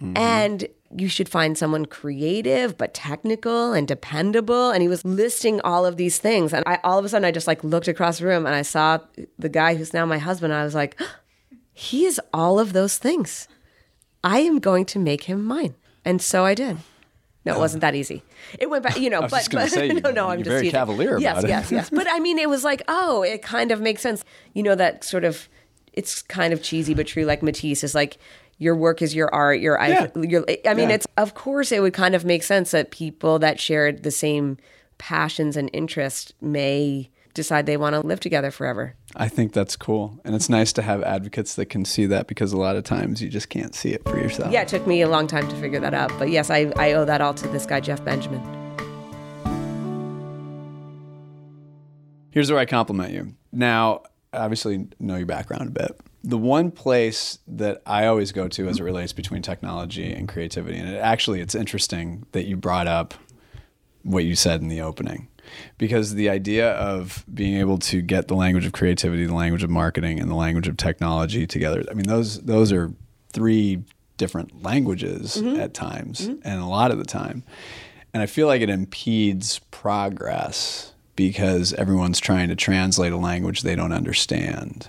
Mm-hmm. 0.00 0.16
And 0.16 0.66
you 0.96 1.08
should 1.08 1.28
find 1.28 1.56
someone 1.56 1.86
creative 1.86 2.76
but 2.78 2.94
technical 2.94 3.72
and 3.72 3.86
dependable. 3.86 4.70
And 4.70 4.82
he 4.82 4.88
was 4.88 5.04
listing 5.04 5.60
all 5.62 5.84
of 5.84 5.96
these 5.96 6.18
things. 6.18 6.52
And 6.52 6.64
I 6.66 6.78
all 6.82 6.98
of 6.98 7.04
a 7.04 7.08
sudden 7.08 7.24
I 7.24 7.30
just 7.30 7.46
like 7.46 7.62
looked 7.62 7.88
across 7.88 8.18
the 8.18 8.26
room 8.26 8.46
and 8.46 8.54
I 8.54 8.62
saw 8.62 8.98
the 9.38 9.48
guy 9.48 9.74
who's 9.74 9.92
now 9.92 10.06
my 10.06 10.18
husband. 10.18 10.52
And 10.52 10.60
I 10.60 10.64
was 10.64 10.74
like, 10.74 11.00
he 11.72 12.06
is 12.06 12.20
all 12.32 12.58
of 12.58 12.72
those 12.72 12.98
things. 12.98 13.48
I 14.24 14.40
am 14.40 14.58
going 14.58 14.84
to 14.86 14.98
make 14.98 15.24
him 15.24 15.44
mine. 15.44 15.74
And 16.04 16.20
so 16.22 16.44
I 16.44 16.54
did. 16.54 16.78
No, 17.44 17.54
it 17.54 17.58
wasn't 17.60 17.82
that 17.82 17.94
easy. 17.94 18.24
It 18.58 18.68
went 18.68 18.82
back, 18.82 18.98
you 18.98 19.08
know, 19.08 19.20
but, 19.20 19.48
but 19.52 19.70
say, 19.70 19.88
no, 20.04 20.10
no, 20.10 20.28
I'm 20.28 20.38
just 20.38 20.48
very 20.50 20.62
teasing. 20.62 20.72
cavalier 20.72 21.16
yes, 21.18 21.32
about 21.38 21.44
it. 21.44 21.48
Yes, 21.48 21.70
yes, 21.70 21.90
But 21.90 22.08
I 22.10 22.18
mean, 22.18 22.40
it 22.40 22.48
was 22.48 22.64
like, 22.64 22.82
oh, 22.88 23.22
it 23.22 23.40
kind 23.40 23.70
of 23.70 23.80
makes 23.80 24.02
sense. 24.02 24.24
You 24.52 24.64
know, 24.64 24.74
that 24.74 25.04
sort 25.04 25.22
of, 25.22 25.48
it's 25.92 26.22
kind 26.22 26.52
of 26.52 26.60
cheesy 26.60 26.92
but 26.92 27.06
true. 27.06 27.24
Like 27.24 27.44
Matisse 27.44 27.84
is 27.84 27.94
like, 27.94 28.18
your 28.58 28.74
work 28.76 29.02
is 29.02 29.14
your 29.14 29.32
art. 29.34 29.60
Your, 29.60 29.78
Yeah. 29.80 30.08
your 30.16 30.44
I 30.66 30.74
mean, 30.74 30.88
Yeah. 30.88 30.96
it's 30.96 31.06
of 31.16 31.34
course 31.34 31.72
it 31.72 31.80
would 31.82 31.92
kind 31.94 32.14
of 32.14 32.24
make 32.24 32.42
sense 32.42 32.70
that 32.70 32.90
people 32.90 33.38
that 33.40 33.60
shared 33.60 34.02
the 34.02 34.10
same 34.10 34.56
passions 34.98 35.56
and 35.56 35.68
interests 35.72 36.32
may 36.40 37.10
decide 37.34 37.66
they 37.66 37.76
want 37.76 37.92
to 37.94 38.00
live 38.00 38.18
together 38.18 38.50
forever. 38.50 38.94
I 39.14 39.28
think 39.28 39.52
that's 39.52 39.76
cool. 39.76 40.18
And 40.24 40.34
it's 40.34 40.48
nice 40.48 40.72
to 40.72 40.80
have 40.82 41.02
advocates 41.02 41.54
that 41.56 41.66
can 41.66 41.84
see 41.84 42.06
that 42.06 42.28
because 42.28 42.54
a 42.54 42.56
lot 42.56 42.76
of 42.76 42.84
times 42.84 43.20
you 43.20 43.28
just 43.28 43.50
can't 43.50 43.74
see 43.74 43.90
it 43.90 44.02
for 44.08 44.18
yourself. 44.18 44.50
Yeah, 44.50 44.62
it 44.62 44.68
took 44.68 44.86
me 44.86 45.02
a 45.02 45.08
long 45.08 45.26
time 45.26 45.46
to 45.48 45.56
figure 45.56 45.80
that 45.80 45.92
out. 45.92 46.10
But 46.18 46.30
yes, 46.30 46.48
I, 46.48 46.72
I 46.76 46.92
owe 46.94 47.04
that 47.04 47.20
all 47.20 47.34
to 47.34 47.48
this 47.48 47.66
guy, 47.66 47.80
Jeff 47.80 48.02
Benjamin. 48.06 48.40
Here's 52.30 52.50
where 52.50 52.60
I 52.60 52.66
compliment 52.66 53.12
you. 53.12 53.34
Now, 53.52 54.02
obviously, 54.32 54.88
know 54.98 55.16
your 55.16 55.26
background 55.26 55.68
a 55.68 55.70
bit. 55.70 56.00
The 56.24 56.38
one 56.38 56.70
place 56.70 57.38
that 57.46 57.82
I 57.86 58.06
always 58.06 58.32
go 58.32 58.48
to 58.48 58.68
as 58.68 58.80
it 58.80 58.82
relates 58.82 59.12
between 59.12 59.42
technology 59.42 60.12
and 60.12 60.28
creativity, 60.28 60.76
and 60.78 60.88
it, 60.88 60.98
actually, 60.98 61.40
it's 61.40 61.54
interesting 61.54 62.26
that 62.32 62.46
you 62.46 62.56
brought 62.56 62.88
up 62.88 63.14
what 64.02 64.24
you 64.24 64.34
said 64.34 64.60
in 64.60 64.68
the 64.68 64.80
opening, 64.80 65.28
because 65.78 66.14
the 66.14 66.28
idea 66.28 66.72
of 66.72 67.24
being 67.32 67.56
able 67.56 67.78
to 67.78 68.02
get 68.02 68.28
the 68.28 68.34
language 68.34 68.66
of 68.66 68.72
creativity, 68.72 69.26
the 69.26 69.34
language 69.34 69.62
of 69.62 69.70
marketing, 69.70 70.18
and 70.18 70.30
the 70.30 70.34
language 70.34 70.66
of 70.66 70.76
technology 70.76 71.46
together. 71.46 71.84
I 71.90 71.94
mean, 71.94 72.06
those 72.06 72.40
those 72.42 72.72
are 72.72 72.92
three 73.32 73.84
different 74.16 74.62
languages 74.62 75.36
mm-hmm. 75.36 75.60
at 75.60 75.74
times, 75.74 76.22
mm-hmm. 76.22 76.40
and 76.42 76.60
a 76.60 76.66
lot 76.66 76.90
of 76.90 76.98
the 76.98 77.04
time. 77.04 77.44
And 78.12 78.22
I 78.22 78.26
feel 78.26 78.46
like 78.46 78.62
it 78.62 78.70
impedes 78.70 79.58
progress 79.70 80.94
because 81.16 81.72
everyone's 81.72 82.20
trying 82.20 82.48
to 82.48 82.56
translate 82.56 83.12
a 83.12 83.16
language 83.16 83.62
they 83.62 83.74
don't 83.74 83.92
understand. 83.92 84.88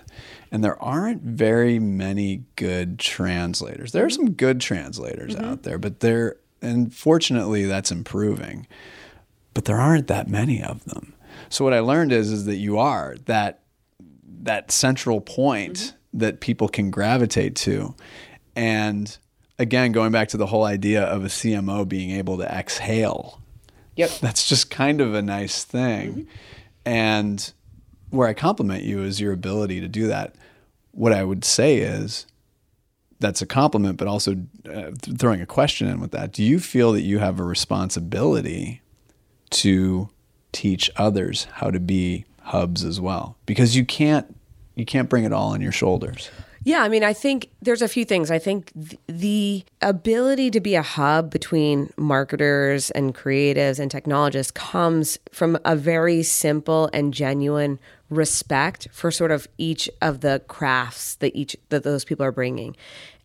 And 0.52 0.64
there 0.64 0.82
aren't 0.82 1.24
very 1.24 1.80
many 1.80 2.44
good 2.56 3.00
translators. 3.00 3.92
There 3.92 4.06
are 4.06 4.10
some 4.10 4.32
good 4.32 4.62
translators 4.62 5.36
mm-hmm. 5.36 5.46
out 5.46 5.64
there, 5.64 5.78
but 5.78 6.00
they're, 6.00 6.38
and 6.62 6.94
fortunately, 6.94 7.66
that's 7.66 7.92
improving. 7.92 8.68
But 9.54 9.66
there 9.66 9.78
aren't 9.78 10.08
that 10.08 10.28
many 10.28 10.62
of 10.62 10.86
them. 10.86 11.14
So 11.50 11.64
what 11.64 11.74
I 11.74 11.80
learned 11.80 12.12
is, 12.12 12.32
is 12.32 12.46
that 12.46 12.58
you 12.58 12.78
are 12.78 13.16
that 13.26 13.62
that 14.44 14.72
central 14.72 15.20
point 15.20 15.74
mm-hmm. 15.74 16.20
that 16.20 16.40
people 16.40 16.70
can 16.70 16.92
gravitate 16.92 17.56
to. 17.56 17.96
And 18.56 19.16
again, 19.60 19.92
going 19.92 20.12
back 20.12 20.30
to 20.30 20.38
the 20.38 20.46
whole 20.46 20.64
idea 20.64 21.04
of 21.04 21.24
a 21.24 21.28
CMO 21.28 21.88
being 21.88 22.12
able 22.12 22.38
to 22.38 22.46
exhale. 22.46 23.42
Yep. 23.98 24.20
That's 24.22 24.48
just 24.48 24.70
kind 24.70 25.02
of 25.02 25.14
a 25.14 25.22
nice 25.22 25.64
thing. 25.64 26.28
And 26.86 27.52
where 28.10 28.28
I 28.28 28.34
compliment 28.34 28.84
you 28.84 29.04
is 29.04 29.20
your 29.20 29.34
ability 29.34 29.82
to 29.82 29.88
do 29.88 30.08
that. 30.08 30.36
What 30.92 31.14
I 31.14 31.24
would 31.24 31.44
say 31.44 31.78
is 31.78 32.26
that's 33.20 33.42
a 33.42 33.46
compliment, 33.46 33.98
but 33.98 34.08
also 34.08 34.34
uh, 34.68 34.92
th- 35.02 35.18
throwing 35.18 35.42
a 35.42 35.46
question 35.46 35.88
in 35.88 36.00
with 36.00 36.12
that. 36.12 36.32
Do 36.32 36.44
you 36.44 36.60
feel 36.60 36.94
that 36.94 37.02
you 37.02 37.20
have 37.20 37.40
a 37.40 37.44
responsibility 37.44 38.82
to 39.50 40.10
teach 40.52 40.90
others 40.96 41.48
how 41.54 41.72
to 41.72 41.80
be 41.80 42.26
hubs 42.42 42.84
as 42.84 43.02
well? 43.02 43.36
Because 43.46 43.76
you 43.76 43.86
can't 43.86 44.36
you 44.76 44.86
can't 44.86 45.10
bring 45.10 45.24
it 45.24 45.34
all 45.34 45.54
on 45.54 45.62
your 45.62 45.72
shoulders. 45.72 46.30
Yeah, 46.68 46.84
I 46.84 46.90
mean, 46.90 47.02
I 47.02 47.14
think 47.14 47.50
there's 47.62 47.82
a 47.82 47.88
few 47.88 48.04
things. 48.04 48.30
I 48.30 48.40
think 48.40 48.74
th- 48.74 49.00
the 49.08 49.64
ability 49.82 50.52
to 50.52 50.60
be 50.60 50.76
a 50.76 50.82
hub 50.82 51.30
between 51.30 51.94
marketers 51.96 52.92
and 52.92 53.16
creatives 53.16 53.80
and 53.80 53.90
technologists 53.90 54.52
comes 54.52 55.18
from 55.32 55.58
a 55.64 55.78
very 55.78 56.24
simple 56.24 56.90
and 56.92 57.14
genuine 57.14 57.80
respect 58.10 58.90
for 58.92 59.12
sort 59.12 59.32
of 59.32 59.48
each 59.58 59.90
of 60.02 60.20
the 60.20 60.42
crafts 60.50 61.16
that 61.16 61.34
each 61.38 61.56
that 61.70 61.84
those 61.84 62.04
people 62.04 62.26
are 62.26 62.34
bringing. 62.34 62.76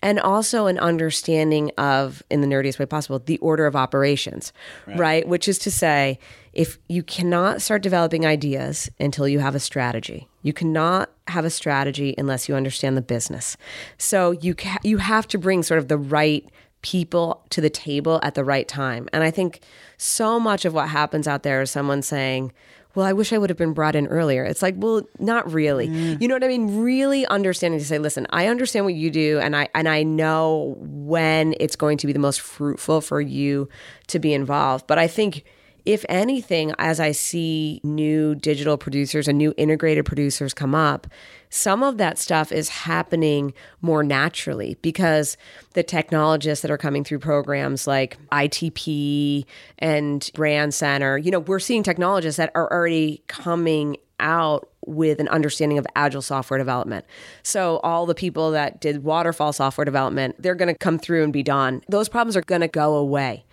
And 0.03 0.21
also 0.21 0.69
an 0.69 0.79
understanding 0.79 1.73
of 1.79 2.23
in 2.31 2.43
the 2.43 2.47
nerdiest 2.47 2.79
way 2.79 2.87
possible 2.87 3.19
the 3.19 3.39
order 3.39 3.67
of 3.67 3.75
operations, 3.75 4.53
right? 4.87 5.27
Which 5.27 5.49
is 5.49 5.59
to 5.61 5.71
say, 5.73 6.21
if 6.53 6.79
you 6.89 7.03
cannot 7.03 7.61
start 7.61 7.83
developing 7.83 8.25
ideas 8.25 8.89
until 9.01 9.27
you 9.27 9.41
have 9.41 9.57
a 9.57 9.61
strategy. 9.61 10.29
You 10.43 10.53
cannot 10.53 11.11
have 11.29 11.45
a 11.45 11.51
strategy 11.51 12.15
unless 12.19 12.49
you 12.49 12.55
understand 12.55 12.97
the 12.97 13.03
business. 13.03 13.57
So 13.97 14.33
you 14.33 14.55
ca- 14.55 14.81
you 14.83 14.99
have 14.99 15.27
to 15.29 15.39
bring 15.39 15.63
sort 15.63 15.79
of 15.79 15.89
the 15.89 15.99
right 15.99 16.49
people 16.83 17.45
to 17.51 17.61
the 17.61 17.71
table 17.71 18.21
at 18.23 18.35
the 18.35 18.45
right 18.45 18.67
time. 18.67 19.09
And 19.13 19.23
I 19.23 19.31
think 19.31 19.61
so 19.97 20.39
much 20.41 20.65
of 20.65 20.75
what 20.75 20.89
happens 20.89 21.29
out 21.29 21.45
there 21.45 21.63
is 21.63 21.71
someone 21.71 22.03
saying, 22.03 22.53
well, 22.95 23.07
I 23.07 23.13
wish 23.13 23.33
I 23.33 23.39
would 23.39 23.49
have 23.49 23.57
been 23.57 23.73
brought 23.73 23.97
in 23.97 24.07
earlier. 24.09 24.45
It's 24.45 24.61
like, 24.61 24.75
well, 24.77 25.03
not 25.19 25.51
really. 25.51 25.89
Mm. 25.89 26.21
You 26.21 26.29
know 26.29 26.35
what 26.35 26.45
I 26.45 26.49
mean? 26.49 26.83
Really 26.83 27.25
understanding 27.27 27.81
to 27.81 27.87
say, 27.87 27.99
listen, 27.99 28.27
I 28.31 28.49
understand 28.49 28.85
what 28.85 28.95
you 28.95 29.11
do 29.11 29.39
and 29.39 29.57
I 29.57 29.69
and 29.75 29.89
I 29.89 30.03
know 30.03 30.77
when 30.79 31.55
it's 31.59 31.77
going 31.77 31.97
to 31.99 32.07
be 32.07 32.13
the 32.13 32.19
most 32.19 32.41
fruitful 32.41 33.01
for 33.01 33.21
you 33.21 33.69
to 34.09 34.19
be 34.19 34.35
involved. 34.35 34.87
But 34.87 34.99
I 34.99 35.07
think 35.07 35.45
if 35.85 36.05
anything, 36.09 36.73
as 36.79 37.01
I 37.01 37.13
see 37.13 37.81
new 37.83 38.35
digital 38.35 38.77
producers 38.77 39.27
and 39.27 39.37
new 39.37 39.53
integrated 39.57 40.05
producers 40.05 40.55
come 40.55 40.75
up, 40.75 41.07
some 41.51 41.83
of 41.83 41.99
that 41.99 42.19
stuff 42.19 42.53
is 42.53 42.69
happening 42.69 43.53
more 43.81 44.03
naturally 44.03 44.77
because 44.81 45.37
the 45.75 45.83
technologists 45.83 46.63
that 46.63 46.71
are 46.71 46.79
coming 46.79 47.05
through 47.05 47.19
programs 47.19 47.87
like 47.87 48.17
ITP 48.31 49.45
and 49.79 50.23
Brandcenter, 50.35 51.23
you 51.23 51.31
know, 51.31 51.41
we're 51.41 51.59
seeing 51.59 51.83
technologists 51.83 52.39
that 52.39 52.51
are 52.55 52.73
already 52.73 53.23
coming 53.27 53.97
out 54.21 54.69
with 54.87 55.21
an 55.21 55.29
understanding 55.29 55.79
of 55.79 55.87
agile 55.95 56.23
software 56.23 56.59
development. 56.59 57.05
So 57.43 57.79
all 57.79 58.07
the 58.07 58.15
people 58.15 58.53
that 58.53 58.81
did 58.81 59.05
waterfall 59.05 59.53
software 59.53 59.85
development, 59.85 60.37
they're 60.39 60.55
going 60.55 60.73
to 60.73 60.79
come 60.79 60.99
through 60.99 61.25
and 61.25 61.33
be 61.33 61.43
done. 61.43 61.83
Those 61.89 62.09
problems 62.09 62.37
are 62.37 62.43
going 62.43 62.63
to 62.63 62.69
go 62.69 62.95
away. 62.95 63.45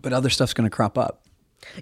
But 0.00 0.12
other 0.12 0.30
stuff's 0.30 0.54
going 0.54 0.68
to 0.68 0.74
crop 0.74 0.96
up. 0.96 1.21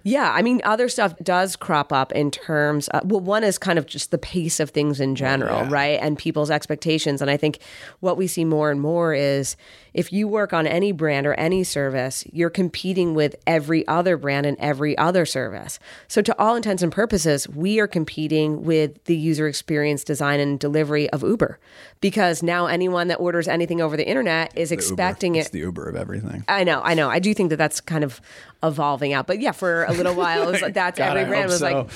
Yeah, 0.03 0.33
I 0.33 0.43
mean, 0.43 0.61
other 0.65 0.89
stuff 0.89 1.15
does 1.23 1.57
crop 1.57 1.93
up 1.93 2.13
in 2.13 2.31
terms. 2.31 2.89
Of, 2.89 3.11
well, 3.11 3.21
one 3.21 3.45
is 3.45 3.59
kind 3.59 3.79
of 3.79 3.87
just 3.87 4.11
the 4.11 4.19
pace 4.19 4.61
of 4.61 4.71
things 4.71 5.01
in 5.01 5.13
oh, 5.13 5.15
general, 5.15 5.65
right, 5.67 5.99
and 6.01 6.19
people's 6.19 6.51
expectations. 6.51 7.21
And 7.23 7.31
I 7.31 7.37
think 7.37 7.59
what 8.01 8.17
we 8.17 8.27
see 8.27 8.45
more 8.45 8.71
and 8.71 8.81
more 8.81 9.15
is 9.15 9.57
if 9.93 10.13
you 10.13 10.29
work 10.29 10.53
on 10.53 10.67
any 10.67 10.93
brand 10.93 11.27
or 11.27 11.35
any 11.35 11.65
service, 11.65 12.25
you're 12.33 12.51
competing 12.51 13.15
with 13.15 13.35
every 13.47 13.87
other 13.89 14.17
brand 14.17 14.47
and 14.47 14.57
every 14.61 14.97
other 14.99 15.27
service. 15.27 15.79
So, 16.09 16.23
to 16.23 16.39
all 16.39 16.57
intents 16.57 16.83
and 16.83 16.93
purposes, 16.93 17.49
we 17.49 17.81
are 17.81 17.89
competing 17.89 18.63
with 18.65 19.03
the 19.05 19.17
user 19.17 19.49
experience 19.49 20.05
design 20.05 20.41
and 20.41 20.61
delivery 20.61 21.11
of 21.11 21.23
Uber, 21.23 21.59
because 22.01 22.43
now 22.43 22.67
anyone 22.67 23.09
that 23.09 23.17
orders 23.17 23.49
anything 23.49 23.81
over 23.81 23.97
the 23.97 24.09
internet 24.09 24.57
is 24.57 24.71
expecting 24.71 25.35
It's 25.35 25.49
it. 25.49 25.53
the 25.53 25.61
Uber 25.61 25.89
of 25.89 25.97
everything. 25.97 26.45
I 26.49 26.65
know, 26.65 26.81
I 26.83 26.95
know. 26.95 27.11
I 27.11 27.19
do 27.19 27.35
think 27.35 27.51
that 27.51 27.57
that's 27.57 27.81
kind 27.81 28.05
of 28.05 28.21
evolving 28.63 29.13
out. 29.13 29.27
But 29.27 29.41
yeah, 29.41 29.53
for 29.53 29.85
a 29.85 29.93
little 29.93 30.15
while, 30.15 30.49
it 30.49 30.51
was 30.51 30.63
like 30.63 30.75
that's 30.75 30.99
God, 30.99 31.17
every 31.17 31.23
I 31.23 31.29
brand 31.29 31.47
was 31.47 31.59
so. 31.59 31.73
like, 31.73 31.91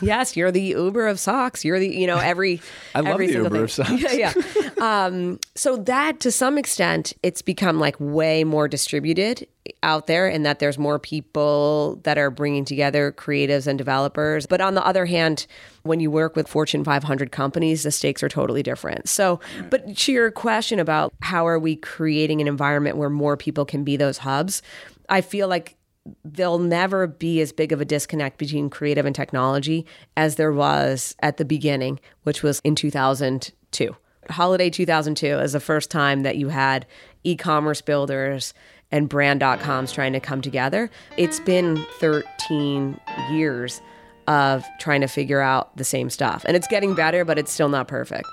yes, 0.00 0.36
you're 0.36 0.50
the 0.50 0.62
Uber 0.62 1.06
of 1.06 1.18
socks. 1.18 1.64
You're 1.64 1.78
the, 1.78 1.88
you 1.88 2.06
know, 2.06 2.18
every. 2.18 2.60
I 2.94 3.00
love 3.00 3.14
every 3.14 3.28
the 3.28 3.34
Uber 3.34 3.48
thing. 3.50 3.62
of 3.62 3.70
socks. 3.70 4.02
Yeah, 4.14 4.32
yeah. 4.34 4.70
Um, 4.80 5.38
so 5.54 5.76
that 5.76 6.20
to 6.20 6.30
some 6.30 6.58
extent, 6.58 7.12
it's 7.22 7.42
become 7.42 7.78
like 7.78 7.96
way 7.98 8.44
more 8.44 8.68
distributed 8.68 9.46
out 9.82 10.06
there, 10.06 10.26
and 10.26 10.44
that 10.46 10.58
there's 10.58 10.78
more 10.78 10.98
people 10.98 12.00
that 12.02 12.18
are 12.18 12.30
bringing 12.30 12.64
together 12.64 13.12
creatives 13.12 13.66
and 13.66 13.78
developers. 13.78 14.46
But 14.46 14.60
on 14.60 14.74
the 14.74 14.84
other 14.84 15.06
hand, 15.06 15.46
when 15.82 16.00
you 16.00 16.10
work 16.10 16.34
with 16.34 16.48
Fortune 16.48 16.82
500 16.82 17.30
companies, 17.30 17.82
the 17.82 17.90
stakes 17.90 18.22
are 18.22 18.28
totally 18.28 18.62
different. 18.62 19.08
So, 19.08 19.38
but 19.68 19.96
to 19.96 20.12
your 20.12 20.30
question 20.30 20.78
about 20.80 21.12
how 21.20 21.46
are 21.46 21.58
we 21.58 21.76
creating 21.76 22.40
an 22.40 22.48
environment 22.48 22.96
where 22.96 23.10
more 23.10 23.36
people 23.36 23.64
can 23.64 23.84
be 23.84 23.96
those 23.96 24.18
hubs, 24.18 24.62
I 25.08 25.20
feel 25.20 25.46
like 25.46 25.76
there'll 26.24 26.58
never 26.58 27.06
be 27.06 27.40
as 27.40 27.52
big 27.52 27.72
of 27.72 27.80
a 27.80 27.84
disconnect 27.84 28.38
between 28.38 28.70
creative 28.70 29.06
and 29.06 29.14
technology 29.14 29.86
as 30.16 30.36
there 30.36 30.52
was 30.52 31.14
at 31.20 31.36
the 31.36 31.44
beginning, 31.44 32.00
which 32.22 32.42
was 32.42 32.60
in 32.64 32.74
2002. 32.74 33.96
Holiday 34.28 34.70
2002 34.70 35.26
is 35.38 35.52
the 35.52 35.60
first 35.60 35.90
time 35.90 36.22
that 36.22 36.36
you 36.36 36.48
had 36.48 36.86
e 37.24 37.36
commerce 37.36 37.80
builders 37.80 38.54
and 38.92 39.08
brand.coms 39.08 39.92
trying 39.92 40.12
to 40.12 40.20
come 40.20 40.40
together. 40.40 40.90
It's 41.16 41.40
been 41.40 41.84
13 41.98 42.98
years 43.30 43.80
of 44.26 44.64
trying 44.78 45.00
to 45.00 45.06
figure 45.06 45.40
out 45.40 45.76
the 45.76 45.84
same 45.84 46.10
stuff. 46.10 46.44
And 46.46 46.56
it's 46.56 46.66
getting 46.66 46.94
better, 46.94 47.24
but 47.24 47.38
it's 47.38 47.52
still 47.52 47.68
not 47.68 47.88
perfect. 47.88 48.28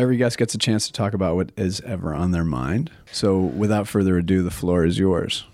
Every 0.00 0.16
guest 0.16 0.38
gets 0.38 0.54
a 0.54 0.58
chance 0.58 0.86
to 0.86 0.94
talk 0.94 1.12
about 1.12 1.36
what 1.36 1.52
is 1.58 1.82
ever 1.82 2.14
on 2.14 2.30
their 2.30 2.42
mind. 2.42 2.90
So, 3.12 3.38
without 3.38 3.86
further 3.86 4.16
ado, 4.16 4.42
the 4.42 4.50
floor 4.50 4.86
is 4.86 4.98
yours. 4.98 5.44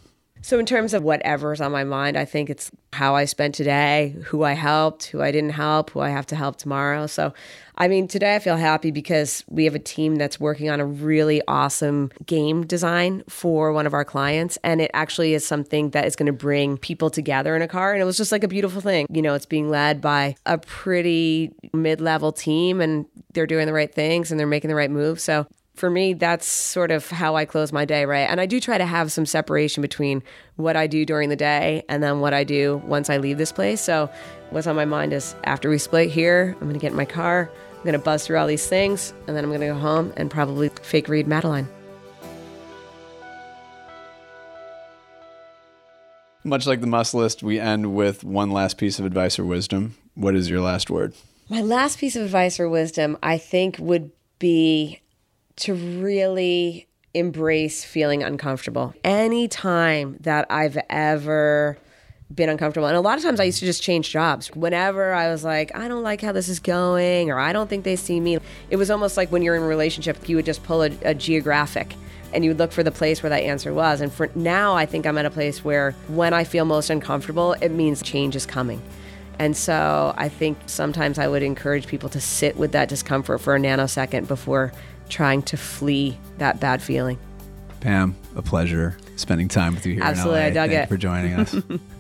So, 0.41 0.61
in 0.61 0.67
terms 0.67 0.95
of 0.95 1.03
whatever's 1.03 1.61
on 1.61 1.73
my 1.73 1.83
mind, 1.83 2.17
I 2.17 2.25
think 2.25 2.49
it's 2.49 2.71
how 2.93 3.17
I 3.17 3.25
spent 3.25 3.57
today, 3.57 4.15
who 4.27 4.45
I 4.45 4.53
helped, 4.53 5.07
who 5.07 5.21
I 5.21 5.33
didn't 5.33 5.51
help, 5.51 5.91
who 5.91 5.99
I 5.99 6.11
have 6.11 6.27
to 6.27 6.37
help 6.37 6.59
tomorrow. 6.59 7.09
So, 7.09 7.35
I 7.77 7.89
mean, 7.89 8.07
today 8.07 8.37
I 8.37 8.39
feel 8.39 8.57
happy 8.57 8.93
because 8.93 9.43
we 9.49 9.65
have 9.65 9.75
a 9.75 9.81
team 9.81 10.15
that's 10.15 10.39
working 10.39 10.71
on 10.71 10.79
a 10.79 10.87
really 10.87 11.43
awesome 11.49 12.13
game 12.25 12.65
design 12.65 13.25
for 13.29 13.73
one 13.73 13.87
of 13.87 13.95
our 13.95 14.05
clients. 14.05 14.57
And 14.63 14.81
it 14.81 14.93
actually 14.95 15.35
is 15.35 15.45
something 15.45 15.91
that 15.91 16.07
is 16.07 16.15
going 16.15 16.27
to 16.27 16.33
bring 16.33 16.79
people 16.79 17.11
together 17.11 17.57
in 17.57 17.63
a 17.63 17.69
car. 17.69 17.93
And 17.93 18.01
it 18.01 18.05
was 18.05 18.17
just 18.17 18.31
like 18.31 18.45
a 18.45 18.49
beautiful 18.49 18.81
thing. 18.81 19.07
You 19.11 19.23
know, 19.23 19.35
it's 19.35 19.47
being 19.47 19.69
led 19.69 20.01
by 20.01 20.37
a 20.47 20.57
pretty 20.59 21.53
mid 21.75 22.01
level 22.01 22.31
team 22.31 22.81
and 22.81 23.07
they're 23.37 23.47
doing 23.47 23.67
the 23.67 23.73
right 23.73 23.95
things 23.95 24.33
and 24.33 24.41
they're 24.41 24.47
making 24.49 24.69
the 24.69 24.75
right 24.75 24.91
moves. 24.91 25.23
So, 25.23 25.47
for 25.75 25.91
me, 25.91 26.15
that's 26.15 26.47
sort 26.47 26.91
of 26.91 27.09
how 27.11 27.37
I 27.37 27.45
close 27.45 27.71
my 27.71 27.85
day, 27.85 28.07
right? 28.07 28.29
And 28.31 28.41
I 28.41 28.47
do 28.47 28.61
try 28.61 28.79
to 28.79 28.87
have 28.87 29.13
some 29.13 29.27
separation 29.27 29.83
between 29.83 30.23
what 30.57 30.75
I 30.75 30.87
do 30.87 31.05
during 31.05 31.29
the 31.29 31.37
day 31.37 31.85
and 31.91 32.03
then 32.03 32.21
what 32.21 32.33
I 32.33 32.45
do 32.45 32.79
once 32.87 33.11
I 33.11 33.19
leave 33.19 33.37
this 33.37 33.53
place. 33.53 33.81
So, 33.81 34.11
what's 34.51 34.67
on 34.67 34.75
my 34.75 34.87
mind 34.87 35.13
is 35.13 35.37
after 35.45 35.69
we 35.69 35.79
split 35.79 36.11
here, 36.11 36.57
I'm 36.61 36.67
gonna 36.67 36.79
get 36.79 36.93
in 36.93 36.97
my 36.97 37.05
car, 37.05 37.51
I'm 37.79 37.85
gonna 37.85 37.99
buzz 37.99 38.27
through 38.27 38.39
all 38.39 38.47
these 38.47 38.67
things, 38.67 39.13
and 39.27 39.37
then 39.37 39.45
I'm 39.45 39.53
gonna 39.53 39.67
go 39.67 39.75
home 39.75 40.13
and 40.17 40.31
probably 40.31 40.71
fake 40.81 41.09
read 41.09 41.29
Madeline. 41.29 41.69
Much 46.43 46.67
like 46.67 46.81
the 46.81 46.87
must 46.87 47.13
list, 47.13 47.43
we 47.43 47.59
end 47.59 47.93
with 47.95 48.25
one 48.25 48.51
last 48.51 48.79
piece 48.79 48.99
of 48.99 49.05
advice 49.05 49.39
or 49.39 49.45
wisdom. 49.45 49.97
What 50.15 50.35
is 50.37 50.49
your 50.49 50.61
last 50.61 50.89
word? 50.89 51.13
My 51.49 51.63
last 51.63 51.99
piece 51.99 52.17
of 52.17 52.25
advice 52.25 52.59
or 52.59 52.69
wisdom, 52.69 53.17
I 53.23 53.39
think, 53.39 53.77
would 53.79 54.11
be 54.41 55.01
to 55.57 55.75
really 55.75 56.89
embrace 57.15 57.85
feeling 57.85 58.23
uncomfortable. 58.23 58.95
Anytime 59.05 60.17
that 60.21 60.47
I've 60.51 60.77
ever 60.91 61.79
been 62.35 62.49
uncomfortable. 62.49 62.89
And 62.89 62.97
a 62.97 63.01
lot 63.01 63.17
of 63.17 63.23
times 63.23 63.39
I 63.39 63.45
used 63.45 63.61
to 63.61 63.65
just 63.65 63.83
change 63.83 64.11
jobs. 64.11 64.51
Whenever 64.57 65.13
I 65.13 65.29
was 65.29 65.45
like, 65.45 65.75
I 65.77 65.87
don't 65.87 66.03
like 66.03 66.21
how 66.21 66.33
this 66.33 66.49
is 66.49 66.59
going, 66.59 67.31
or 67.31 67.39
I 67.39 67.53
don't 67.53 67.71
think 67.71 67.85
they 67.85 67.95
see 67.95 68.19
me, 68.19 68.39
it 68.69 68.77
was 68.77 68.91
almost 68.91 69.17
like 69.17 69.31
when 69.31 69.43
you're 69.43 69.55
in 69.55 69.63
a 69.63 69.67
relationship, 69.67 70.29
you 70.29 70.35
would 70.35 70.45
just 70.45 70.65
pull 70.65 70.83
a, 70.83 70.91
a 71.03 71.15
geographic 71.15 71.95
and 72.33 72.43
you 72.45 72.51
would 72.51 72.59
look 72.59 72.73
for 72.73 72.83
the 72.83 72.91
place 72.91 73.23
where 73.23 73.31
that 73.31 73.45
answer 73.45 73.73
was. 73.73 74.01
And 74.01 74.13
for 74.13 74.29
now, 74.35 74.75
I 74.75 74.85
think 74.85 75.07
I'm 75.07 75.17
at 75.17 75.25
a 75.25 75.31
place 75.31 75.65
where 75.65 75.93
when 76.09 76.35
I 76.35 76.43
feel 76.43 76.65
most 76.65 76.91
uncomfortable, 76.91 77.53
it 77.61 77.71
means 77.71 78.03
change 78.03 78.35
is 78.35 78.45
coming. 78.45 78.83
And 79.39 79.57
so 79.57 80.15
I 80.17 80.29
think 80.29 80.59
sometimes 80.67 81.19
I 81.19 81.29
would 81.29 81.43
encourage 81.43 81.87
people 81.87 82.09
to 82.11 82.21
sit 82.21 82.57
with 82.57 82.73
that 82.73 82.89
discomfort 82.89 83.41
for 83.41 83.55
a 83.55 83.59
nanosecond 83.59 84.29
before 84.29 84.73
trying 85.09 85.43
to 85.43 85.57
flee 85.57 86.19
that 86.39 86.59
bad 86.61 86.83
feeling. 86.83 87.19
Pam, 87.81 88.17
a 88.35 88.43
pleasure 88.43 88.97
spending 89.17 89.49
time 89.49 89.75
with 89.75 89.87
you 89.87 89.95
here 89.95 90.03
Absolutely. 90.03 90.41
I 90.41 90.51
dug 90.51 90.71
Thank 90.71 90.73
it. 90.73 90.81
you 90.83 90.87
for 90.87 90.97
joining 90.97 91.35
us. 91.35 91.55